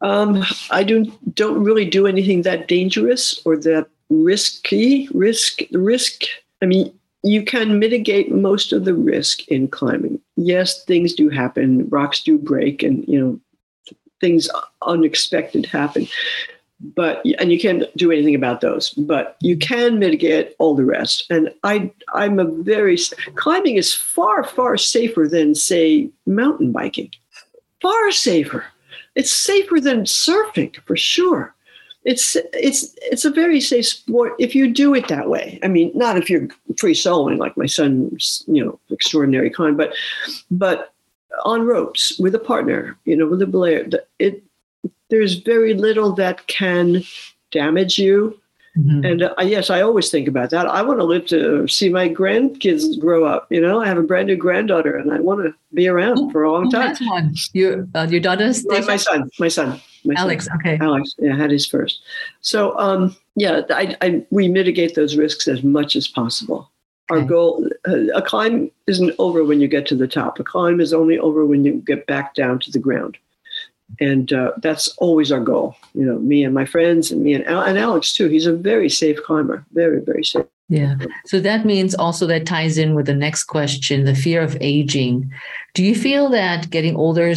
[0.01, 6.23] Um, I don't don't really do anything that dangerous or that risky risk risk.
[6.63, 6.93] I mean
[7.23, 10.21] you can mitigate most of the risk in climbing.
[10.37, 11.89] Yes things do happen.
[11.89, 13.41] Rocks do break and you know
[14.21, 14.49] things
[14.83, 16.07] unexpected happen.
[16.95, 21.25] But and you can't do anything about those but you can mitigate all the rest.
[21.31, 22.99] And i i'm a very
[23.35, 27.11] climbing is far far safer than say mountain biking.
[27.83, 28.65] Far safer.
[29.15, 31.56] It's safer than surfing for sure
[32.07, 35.59] it's it's it's a very safe sport if you do it that way.
[35.65, 36.49] I mean, not if you're
[36.79, 39.93] free soloing like my son's, you know, extraordinary kind, but
[40.51, 40.95] but
[41.45, 43.93] on ropes with a partner, you know, with a belayer.
[44.21, 44.43] It
[45.11, 47.03] there's very little that can
[47.51, 48.41] damage you.
[48.77, 49.05] Mm-hmm.
[49.05, 50.67] And uh, yes, I always think about that.
[50.67, 53.47] I want to live to see my grandkids grow up.
[53.51, 56.43] You know, I have a brand new granddaughter, and I want to be around for
[56.43, 56.95] a long time.
[57.07, 57.35] One.
[57.53, 59.31] Your uh, your daughter's my, my son.
[59.39, 59.81] My son.
[60.05, 60.45] My Alex.
[60.45, 60.57] Son.
[60.59, 60.79] Okay.
[60.81, 61.15] Alex.
[61.19, 62.03] Yeah, had his first.
[62.43, 66.71] So um, yeah, I, I, we mitigate those risks as much as possible.
[67.09, 70.41] Our goal, uh, a climb isn't over when you get to the top.
[70.41, 73.17] A climb is only over when you get back down to the ground
[74.01, 75.77] and uh, that's always our goal.
[75.95, 78.29] You know, me and my friends, and me and, Al- and Alex too.
[78.29, 80.47] He's a very safe climber, very very safe.
[80.69, 80.97] Yeah.
[81.27, 85.31] So that means also that ties in with the next question: the fear of aging.
[85.75, 87.33] Do you feel that getting older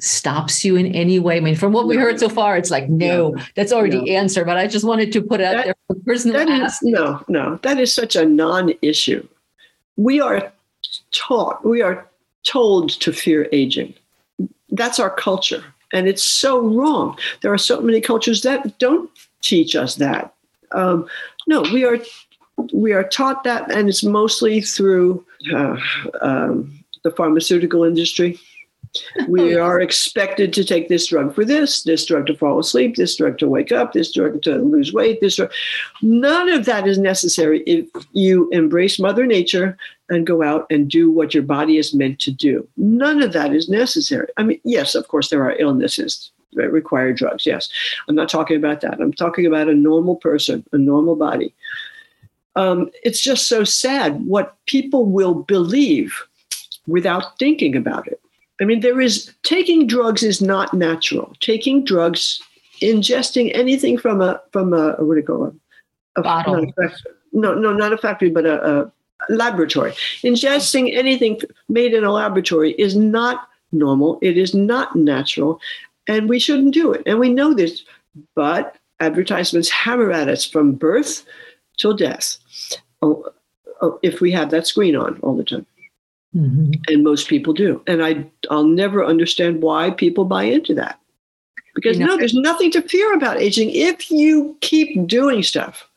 [0.00, 1.36] stops you in any way?
[1.36, 4.12] I mean, from what we heard so far, it's like no, that's already no.
[4.12, 4.46] answered.
[4.46, 6.78] But I just wanted to put it out that, there for the person that is,
[6.82, 9.26] No, no, that is such a non-issue.
[9.96, 10.50] We are
[11.12, 12.08] taught, we are
[12.44, 13.94] told to fear aging.
[14.70, 15.62] That's our culture
[15.92, 17.16] and it's so wrong.
[17.40, 19.10] There are so many cultures that don't
[19.42, 20.34] teach us that.
[20.72, 21.06] Um,
[21.46, 21.98] no, we are
[22.72, 25.76] we are taught that, and it's mostly through uh,
[26.20, 28.38] um, the pharmaceutical industry.
[29.26, 33.16] We are expected to take this drug for this, this drug to fall asleep, this
[33.16, 35.50] drug to wake up, this drug to lose weight, this drug.
[36.02, 39.76] None of that is necessary if you embrace Mother Nature
[40.08, 42.68] and go out and do what your body is meant to do.
[42.76, 44.28] None of that is necessary.
[44.36, 47.46] I mean, yes, of course, there are illnesses that require drugs.
[47.46, 47.70] Yes,
[48.08, 49.00] I'm not talking about that.
[49.00, 51.54] I'm talking about a normal person, a normal body.
[52.56, 56.14] Um, it's just so sad what people will believe
[56.86, 58.20] without thinking about it.
[58.62, 61.34] I mean, there is taking drugs is not natural.
[61.40, 62.40] Taking drugs,
[62.80, 65.54] ingesting anything from a from a what do you call it?
[66.16, 66.54] A, Bottle.
[66.54, 68.92] a factory- no, no, not a factory, but a, a
[69.30, 69.92] laboratory.
[70.22, 74.18] Ingesting anything made in a laboratory is not normal.
[74.22, 75.60] It is not natural,
[76.06, 77.02] and we shouldn't do it.
[77.04, 77.82] And we know this,
[78.36, 81.24] but advertisements hammer at us from birth
[81.78, 82.36] till death.
[83.00, 83.26] Oh,
[83.80, 85.66] oh, if we have that screen on all the time
[86.34, 86.80] Mhm.
[86.88, 90.98] and most people do and i i'll never understand why people buy into that
[91.74, 95.88] because You know- no there's nothing to fear about aging if you keep doing stuff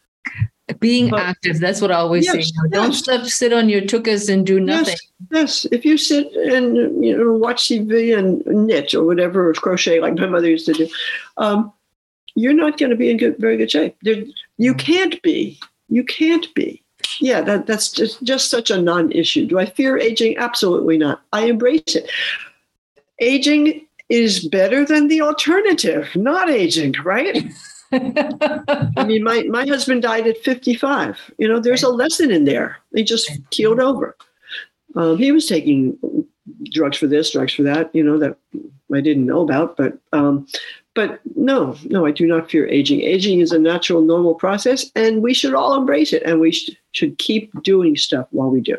[0.79, 2.51] Being But- active, that's what I always Yes, say.
[2.71, 3.33] Don't yes.
[3.37, 4.97] sit- on your tukas and do nothing.
[5.31, 6.65] yes yes if you sit and
[7.05, 10.73] you know watch tv and knit or whatever or crochet like my mother used to
[10.73, 10.87] do
[11.37, 11.71] um,
[12.41, 14.23] you're not going to be in good, very good shape there,
[14.57, 14.79] you Mm.
[14.89, 15.39] can't be
[15.97, 16.81] you can't be
[17.19, 21.45] yeah that, that's just, just such a non-issue do i fear aging absolutely not i
[21.45, 22.09] embrace it
[23.19, 27.51] aging is better than the alternative not aging right
[27.91, 31.31] I mean, my, my husband died at 55.
[31.37, 32.77] You know, there's a lesson in there.
[32.93, 34.17] He just keeled over.
[34.95, 35.97] Um, he was taking
[36.71, 38.37] drugs for this, drugs for that, you know, that
[38.93, 39.77] I didn't know about.
[39.77, 40.47] But um,
[40.95, 43.01] but no, no, I do not fear aging.
[43.01, 46.23] Aging is a natural, normal process, and we should all embrace it.
[46.23, 48.77] And we sh- should keep doing stuff while we do.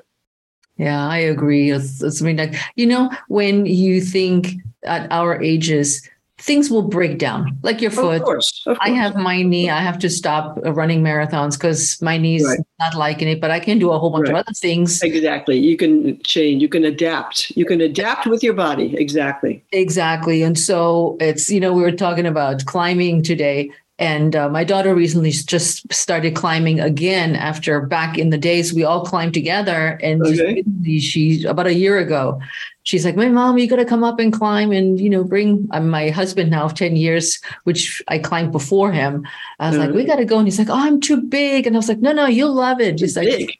[0.79, 1.71] Yeah, I agree.
[1.71, 6.09] It's, it's, I mean, like, you know, when you think at our ages,
[6.39, 8.21] things will break down, like your foot.
[8.21, 8.63] Of course.
[8.67, 9.71] Of I have my knee.
[9.71, 12.61] I have to stop uh, running marathons because my knee's Right.
[12.79, 15.03] not liking it, but I can do a whole bunch of other things.
[15.03, 15.59] Exactly.
[15.59, 16.61] You can change.
[16.61, 17.57] You can adapt.
[17.57, 18.95] You can adapt with your body.
[18.99, 19.65] Exactly.
[19.73, 20.43] Exactly.
[20.43, 23.71] And so it's, you know, we were talking about climbing today.
[23.99, 28.85] And uh, my daughter recently just started climbing again after back in the days we
[28.85, 29.99] all climbed together.
[30.03, 30.57] And Okay.
[30.57, 32.39] recently she, about a year ago,
[32.87, 35.69] she's like, My mom, you got to come up and climb and, you know, bring
[35.73, 39.27] uh, my husband now of 10 years, which I climbed before him.
[39.59, 39.97] I was like, Mhm.
[39.97, 40.39] We got to go.
[40.39, 41.67] And he's like, Oh, I'm too big.
[41.67, 42.97] And I was like, No, no, you'll love it.
[42.97, 43.53] Just like, big.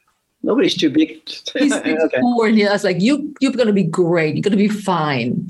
[0.43, 1.27] Nobody's too big.
[1.57, 2.19] He's okay.
[2.21, 4.35] four, and I was like, "You, you're going to be great.
[4.35, 5.49] You're going to be fine."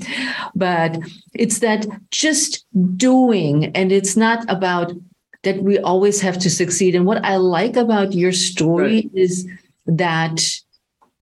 [0.56, 0.98] But
[1.34, 2.64] it's that just
[2.96, 4.92] doing, and it's not about
[5.44, 6.94] that we always have to succeed.
[6.96, 9.10] And what I like about your story Right.
[9.14, 9.46] is
[9.86, 10.40] that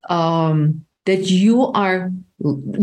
[0.08, 2.12] um, that you are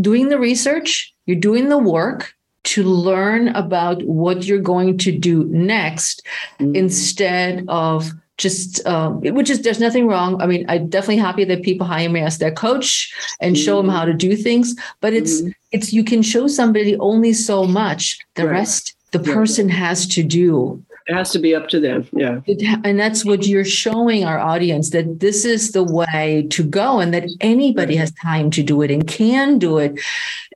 [0.01, 5.43] doing the research, you're doing the work to learn about what you're going to do
[5.51, 6.21] next
[6.59, 6.75] Mhm.
[6.75, 11.61] instead of just um, which is there's nothing wrong i mean i'm definitely happy that
[11.61, 13.93] people hire me as their coach and show them Mhm.
[13.97, 15.53] how to do things but it's Mhm.
[15.71, 18.53] it's you can show somebody only so much the Right.
[18.59, 22.07] rest the person has to do It has to be up to them.
[22.13, 22.39] Yeah.
[22.45, 26.99] It and that's what you're showing our audience that this is the way to go
[26.99, 29.99] and that anybody has time to do it and can do it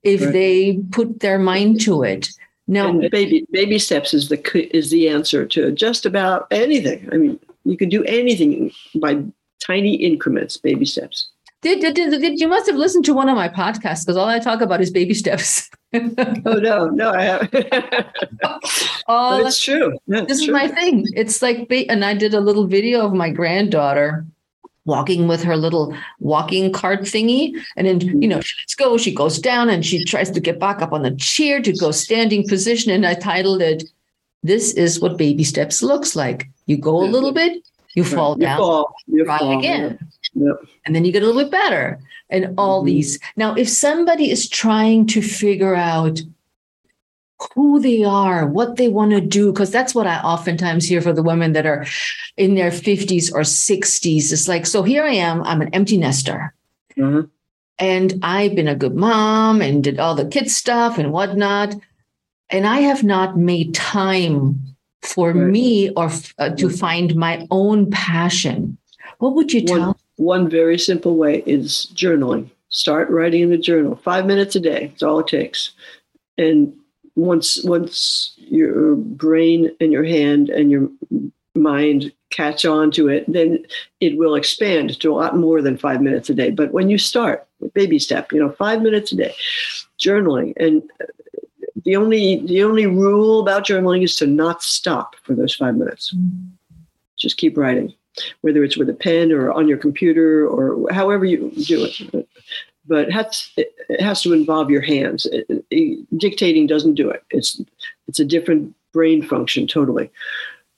[0.03, 0.31] if Right.
[0.33, 2.29] they put their mind to it
[2.67, 4.39] now and baby baby steps is the
[4.75, 7.09] is the answer to just about anything.
[7.11, 9.23] I mean, you can do anything by
[9.59, 11.29] tiny increments, baby steps.
[11.61, 14.27] Did, did, did, did- you must have listened to one of my podcasts because all
[14.27, 15.69] I talk about is baby steps.
[15.93, 17.53] Oh no, no, I haven't.
[19.07, 19.97] oh, but it's true.
[20.07, 21.05] Yeah, this it's is my thing.
[21.15, 24.25] It's like, and I did a little video of my granddaughter
[24.87, 27.53] walking with her little walking cart thingy.
[27.75, 30.59] And then, you know, she lets go, she goes down and she tries to get
[30.59, 32.91] back up on the chair to go standing position.
[32.91, 33.83] And I titled it,
[34.43, 36.49] This is what baby steps looks like.
[36.65, 37.63] You go a little bit,
[37.97, 38.13] you Right.
[38.13, 38.57] fall You down.
[38.59, 38.95] fall.
[39.07, 39.57] You try fall.
[39.59, 39.97] again.
[40.35, 40.55] Yep.
[40.85, 41.99] And then you get a little bit better.
[42.29, 42.87] And all Mhm.
[42.87, 43.19] these.
[43.37, 46.21] Now, if somebody is trying to figure out
[47.55, 51.13] who they are, what they want to do, because that's what I oftentimes hear for
[51.13, 51.85] the women that are
[52.35, 54.31] in their 50s or 60s.
[54.33, 56.53] It's like, so here I am, I'm an empty nester.
[57.01, 57.23] Uh-huh.
[57.79, 61.75] And I've been a good mom and did all the kid stuff and whatnot.
[62.49, 64.59] And I have not made time
[65.01, 65.47] for Right.
[65.51, 68.77] me or f- uh, to find my own passion.
[69.19, 72.47] What would you One- tell One very simple way is journaling.
[72.69, 73.95] Start writing in the journal.
[74.03, 74.87] Five minutes a day.
[74.87, 75.71] That's all it takes.
[76.39, 76.73] And
[77.15, 80.89] once once your brain and your hand and your
[81.55, 83.63] mind catch on to it, then
[83.99, 86.49] it will expand to a lot more than five minutes a day.
[86.51, 89.33] But when you start, with baby step, you know, five minutes a day,
[89.99, 90.53] journaling.
[90.57, 90.81] And
[91.87, 96.13] the only the only rule about journaling is to not stop for those five minutes.
[97.15, 97.93] Just keep writing,
[98.41, 102.27] whether it's with a pen or on your computer or however you do it.
[102.87, 105.27] but it has, it has to involve your hands.
[105.27, 107.23] It, it, dictating doesn't do it.
[107.29, 107.61] It's
[108.09, 110.11] it's a different brain function totally.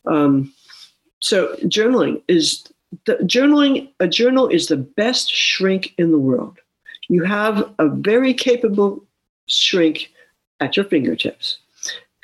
[0.05, 0.53] Um,
[1.21, 2.63] so journaling is
[3.05, 3.89] the journaling.
[3.99, 6.59] A journal is the best shrink in the world.
[7.07, 9.03] You have a very capable
[9.47, 10.11] shrink
[10.59, 11.57] at your fingertips,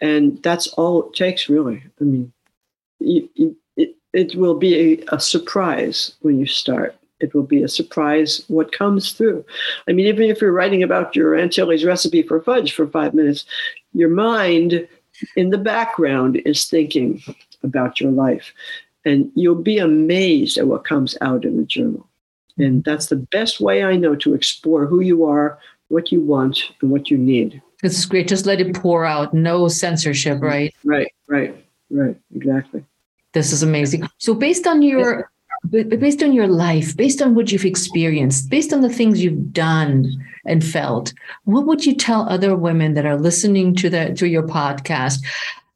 [0.01, 1.83] and that's all it takes, really.
[2.01, 2.33] I mean,
[2.99, 4.75] you, you, it, it will be
[5.09, 9.45] a, a surprise when you start it will be a surprise what comes through.
[9.87, 13.13] I mean, even if you're writing about your Aunt Tilly's recipe for fudge for five
[13.13, 13.45] minutes,
[13.93, 14.87] your mind
[15.35, 17.21] in the background is thinking
[17.63, 18.53] about your life.
[19.05, 22.07] And you'll be amazed at what comes out in the journal.
[22.57, 25.59] And that's the best way I know to explore who you are,
[25.89, 27.61] what you want, and what you need.
[27.85, 28.27] It's great.
[28.27, 29.33] Just let it pour out.
[29.33, 30.45] No censorship, mm-hmm.
[30.45, 30.75] right?
[30.83, 32.17] Right, right, right.
[32.35, 32.83] Exactly.
[33.33, 34.07] This is amazing.
[34.17, 35.29] So, based on your
[35.69, 40.11] based on your life, based on what you've experienced, based on the things you've done
[40.45, 41.13] and felt,
[41.43, 45.23] what would you tell other women that are listening to the to your podcast?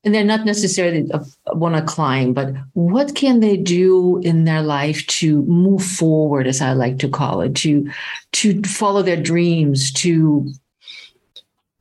[0.05, 1.10] And they're not necessarily
[1.47, 6.62] want to climb, but what can they do in their life to move forward, as
[6.62, 7.91] I like to call it, to
[8.32, 10.49] to follow their dreams, to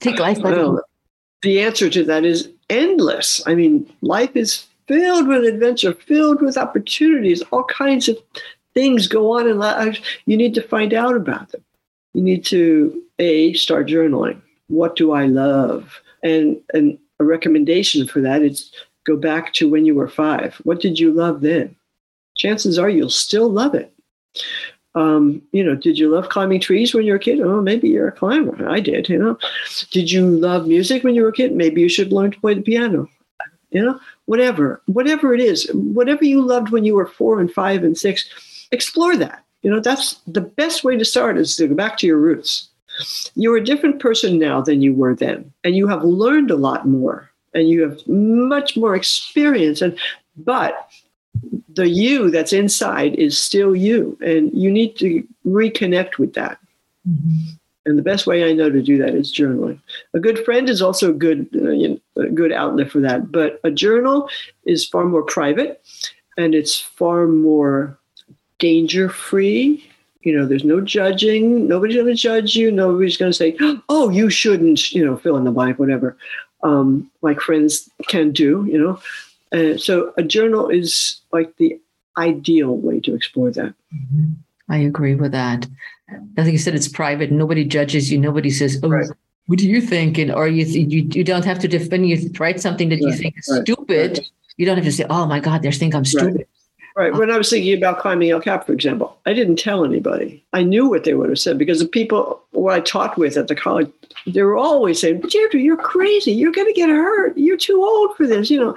[0.01, 0.83] take life by well,
[1.43, 3.47] the answer to that is endless.
[3.47, 8.19] I mean, life is filled with adventure, filled with opportunities, all kinds of
[8.75, 10.01] things go on in life.
[10.27, 11.65] You need to find out about them.
[12.15, 14.41] You need to a start journaling.
[14.69, 16.01] What do I love?
[16.23, 18.73] And and a recommendation for that is
[19.07, 20.57] go back to when you were five.
[20.65, 21.75] What did you love then?
[22.37, 23.93] Chances are you'll still love it.
[24.99, 27.41] Um, you know, did you love climbing trees when you were a kid?
[27.41, 28.69] Oh, maybe you're a climber.
[28.69, 29.39] I did, you know.
[29.93, 31.55] Did you love music when you were a kid?
[31.55, 33.09] Maybe you should learn to play the piano.
[33.71, 37.85] You know, whatever, whatever it is, whatever you loved when you were four and five
[37.85, 38.29] and six,
[38.73, 39.45] explore that.
[39.63, 42.69] You know, that's the best way to start is to go back to your roots.
[43.37, 46.89] You're a different person now than you were then, and you have learned a lot
[46.89, 49.81] more, and you have much more experience.
[49.83, 49.97] And
[50.39, 50.89] but
[51.75, 56.59] the you that's inside is still you, and you need to reconnect with that.
[57.09, 57.55] Mm-hmm.
[57.87, 59.81] And the best way I know to do that is journaling.
[60.13, 63.33] A good friend is also a good, uh, you know, a good outlet for that.
[63.33, 64.29] But a journal
[64.67, 65.83] is far more private
[66.37, 67.99] and it's far more
[68.59, 69.89] danger free.
[70.21, 71.67] You know, there's no judging.
[71.67, 72.71] Nobody's going to judge you.
[72.71, 73.57] Nobody's going to say,
[73.89, 76.15] oh, you shouldn't, you know, fill in the blank, whatever,
[76.63, 79.01] um, like friends can do, you know.
[79.53, 81.81] Uh, so a journal is like the
[82.17, 83.75] ideal way to explore that.
[83.95, 84.33] Mm-hmm.
[84.69, 85.67] I agree with that.
[86.11, 87.31] I think you said, it's private.
[87.31, 88.19] Nobody judges you.
[88.19, 89.09] Nobody says, "Oh, right.
[89.47, 92.09] what do you think?" And or you you you don't have to defend.
[92.09, 93.05] You write something that right.
[93.05, 93.63] you think is right.
[93.63, 94.27] stupid.
[94.57, 96.47] You don't have to say, "Oh my God, they think I'm stupid."
[96.99, 97.15] Right.
[97.15, 100.43] When I was thinking about climbing El Cap, for example, I didn't tell anybody.
[100.53, 103.47] I knew what they would have said because the people who I talked with at
[103.47, 103.89] the college,
[104.27, 106.33] they were always saying, Dierdre, you're crazy.
[106.33, 107.39] You're going to get hurt.
[107.39, 108.51] You're too old for this.
[108.51, 108.77] You know,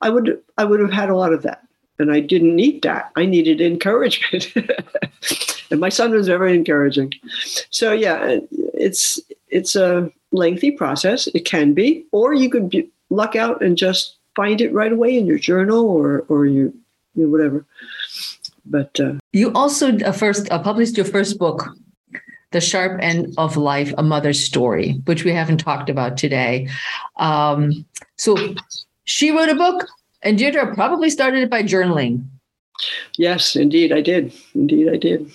[0.00, 1.62] I would, I would have had a lot of that.
[2.00, 3.12] And I didn't need that.
[3.14, 4.52] I needed encouragement.
[5.70, 7.12] and my son was very encouraging.
[7.70, 8.38] So yeah,
[8.74, 11.28] it's it's a lengthy process.
[11.28, 15.16] It can be, or you could be, luck out and just find it right away
[15.16, 16.72] in your journal or or your
[17.14, 17.66] you know, whatever.
[18.64, 21.68] But uh, you also uh, first uh, published your first book,
[22.52, 26.68] "The Sharp End of Life: A Mother's Story," which we haven't talked about today.
[27.16, 27.84] Um,
[28.16, 28.54] so
[29.04, 29.88] she wrote a book,
[30.22, 32.24] and Dierdre probably started it by journaling.
[33.18, 34.32] Yes, indeed, I did.
[34.54, 35.30] Indeed, I did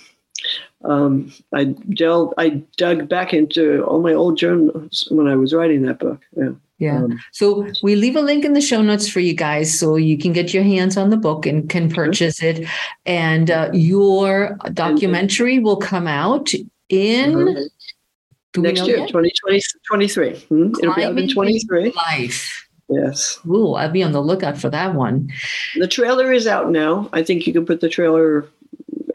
[0.84, 5.82] um, I delved, I dug back into all my old journals when I was writing
[5.82, 6.22] that book.
[6.36, 6.50] Yeah.
[6.78, 6.98] Yeah.
[6.98, 10.16] Um, so we leave a link in the show notes for you guys so you
[10.16, 12.68] can get your hands on the book and can purchase it.
[13.04, 16.52] And uh, your documentary will come out
[16.88, 18.62] in mm-hmm.
[18.62, 20.36] next year, 2023.
[20.36, 20.72] Hmm?
[20.80, 21.92] It'll be out in 23.
[21.96, 22.68] Life.
[22.88, 23.38] Yes.
[23.46, 25.30] Ooh, I'll be on the lookout for that one.
[25.76, 27.10] The trailer is out now.
[27.12, 28.48] I think you can put the trailer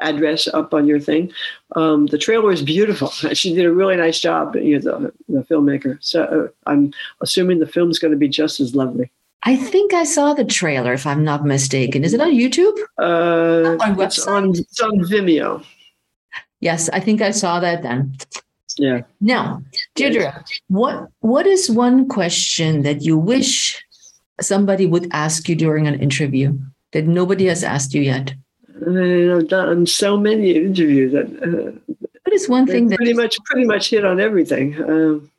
[0.04, 1.32] address up on your thing.
[1.76, 3.10] Um, the trailer is beautiful.
[3.34, 5.98] She did a really nice job, you know, the, the filmmaker.
[6.02, 9.12] So uh, I'm assuming the film's going to be just as lovely.
[9.46, 12.04] I think I saw the trailer, if I'm not mistaken.
[12.04, 12.78] Is it on YouTube?
[12.98, 15.64] Uh, on it's on it's on Vimeo.
[16.62, 18.16] Yes, I think I saw that then.
[18.78, 19.02] Yeah.
[19.20, 19.62] Now,
[19.96, 23.84] Dierdre, what what is one question that you wish
[24.40, 26.58] somebody would ask you during an interview
[26.94, 28.34] that nobody has asked you yet?
[28.82, 31.28] And I've done so many interviews that.
[31.42, 31.94] Uh,
[32.24, 34.82] what is one thing that pretty much pretty much hit on everything?
[34.82, 35.30] Um,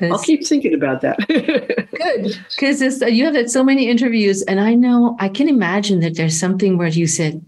[0.00, 1.18] I'll keep thinking about that.
[1.28, 6.16] good, because you have had so many interviews, and I know I can imagine that
[6.16, 7.44] there's something where you said,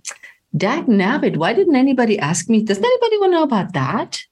[0.57, 2.63] "Dag nabbit, why didn't anybody ask me?
[2.63, 4.25] Does anybody want to know about that?"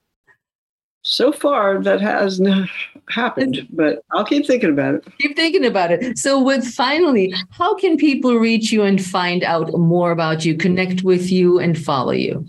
[1.09, 2.69] So far that hasn't
[3.09, 5.05] happened, but I'll keep thinking about it.
[5.21, 6.19] Keep thinking about it.
[6.19, 11.05] So, with finally, how can people reach you and find out more about you, connect
[11.05, 12.45] with you, and follow you?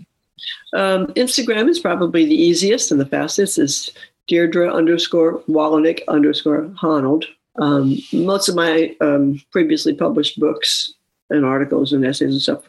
[0.72, 3.58] Um, Instagram is probably the easiest and the fastest.
[3.58, 3.92] Is
[4.28, 7.26] Dierdre underscore Wolownick underscore Honnold
[7.60, 10.92] Um, most of my um, previously published books
[11.30, 12.68] and articles and essays and stuff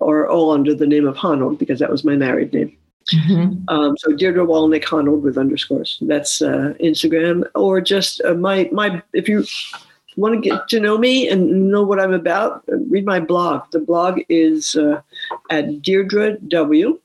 [0.00, 2.78] are all under the name of honold because that was my married name.
[3.12, 3.68] Mm-hmm.
[3.68, 5.98] Um, so Dierdre Wolownick Honnold with underscores.
[6.02, 9.02] That's uh, Instagram or just uh, my my.
[9.12, 9.44] If you
[10.16, 13.70] want to get to know me and know what I'm about, read my blog.
[13.70, 15.00] The blog is uh,
[15.50, 16.98] at dierdrew.us.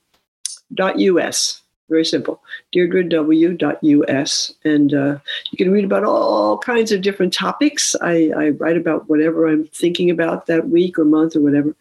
[1.90, 2.42] Very simple.
[2.74, 4.54] dierdrew.us.
[4.64, 5.18] And uh,
[5.52, 7.96] you can read about all kinds of different topics.
[8.02, 11.76] I, I, write about whatever I'm thinking about that week or month or whatever.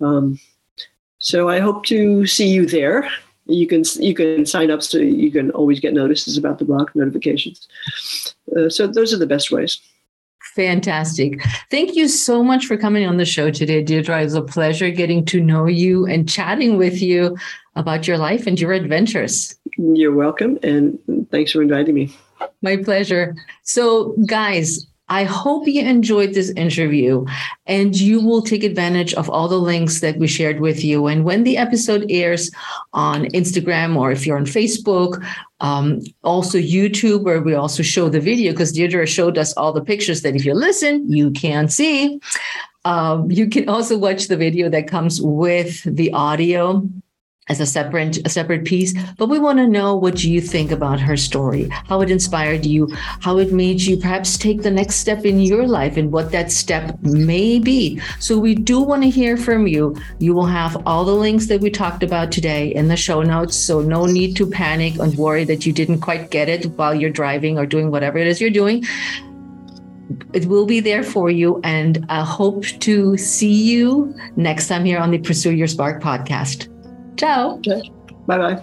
[0.00, 0.40] Um,
[1.18, 3.08] so I hope to see you there
[3.46, 6.90] you can you can sign up so you can always get notices about the blog
[6.94, 7.68] notifications.
[8.56, 9.80] Uh, so those are the best ways.
[10.54, 11.42] Fantastic.
[11.70, 14.20] Thank you so much for coming on the show today, Dierdre.
[14.20, 17.36] It was a pleasure getting to know you and chatting with you
[17.74, 19.56] about your life and your adventures.
[19.76, 20.58] You're welcome.
[20.62, 20.98] And
[21.32, 22.16] thanks for inviting me.
[22.62, 23.34] My pleasure.
[23.62, 27.26] So, guys, I hope you enjoyed this interview
[27.66, 31.06] and you will take advantage of all the links that we shared with you.
[31.06, 32.50] And when the episode airs
[32.94, 35.22] on Instagram or if you're on Facebook,
[35.60, 39.84] um, also YouTube, where we also show the video, because Dierdre showed us all the
[39.84, 42.18] pictures that if you listen, you can see.
[42.86, 46.86] Um, you can also watch the video that comes with the audio
[47.48, 51.00] as a separate a separate piece but we want to know what you think about
[51.00, 52.88] her story how it inspired you
[53.20, 56.50] how it made you perhaps take the next step in your life and what that
[56.50, 58.00] step may be.
[58.20, 59.96] So we do want to hear from you.
[60.18, 63.56] You will have all the links that we talked about today in the show notes
[63.56, 67.10] so no need to panic and worry that you didn't quite get it while you're
[67.10, 68.84] driving or doing whatever it is you're doing.
[70.32, 74.98] It will be there for you and i hope to see you next time here
[74.98, 76.73] on the pursue your spark podcast
[77.16, 77.60] Ciao.
[78.26, 78.62] Bye bye.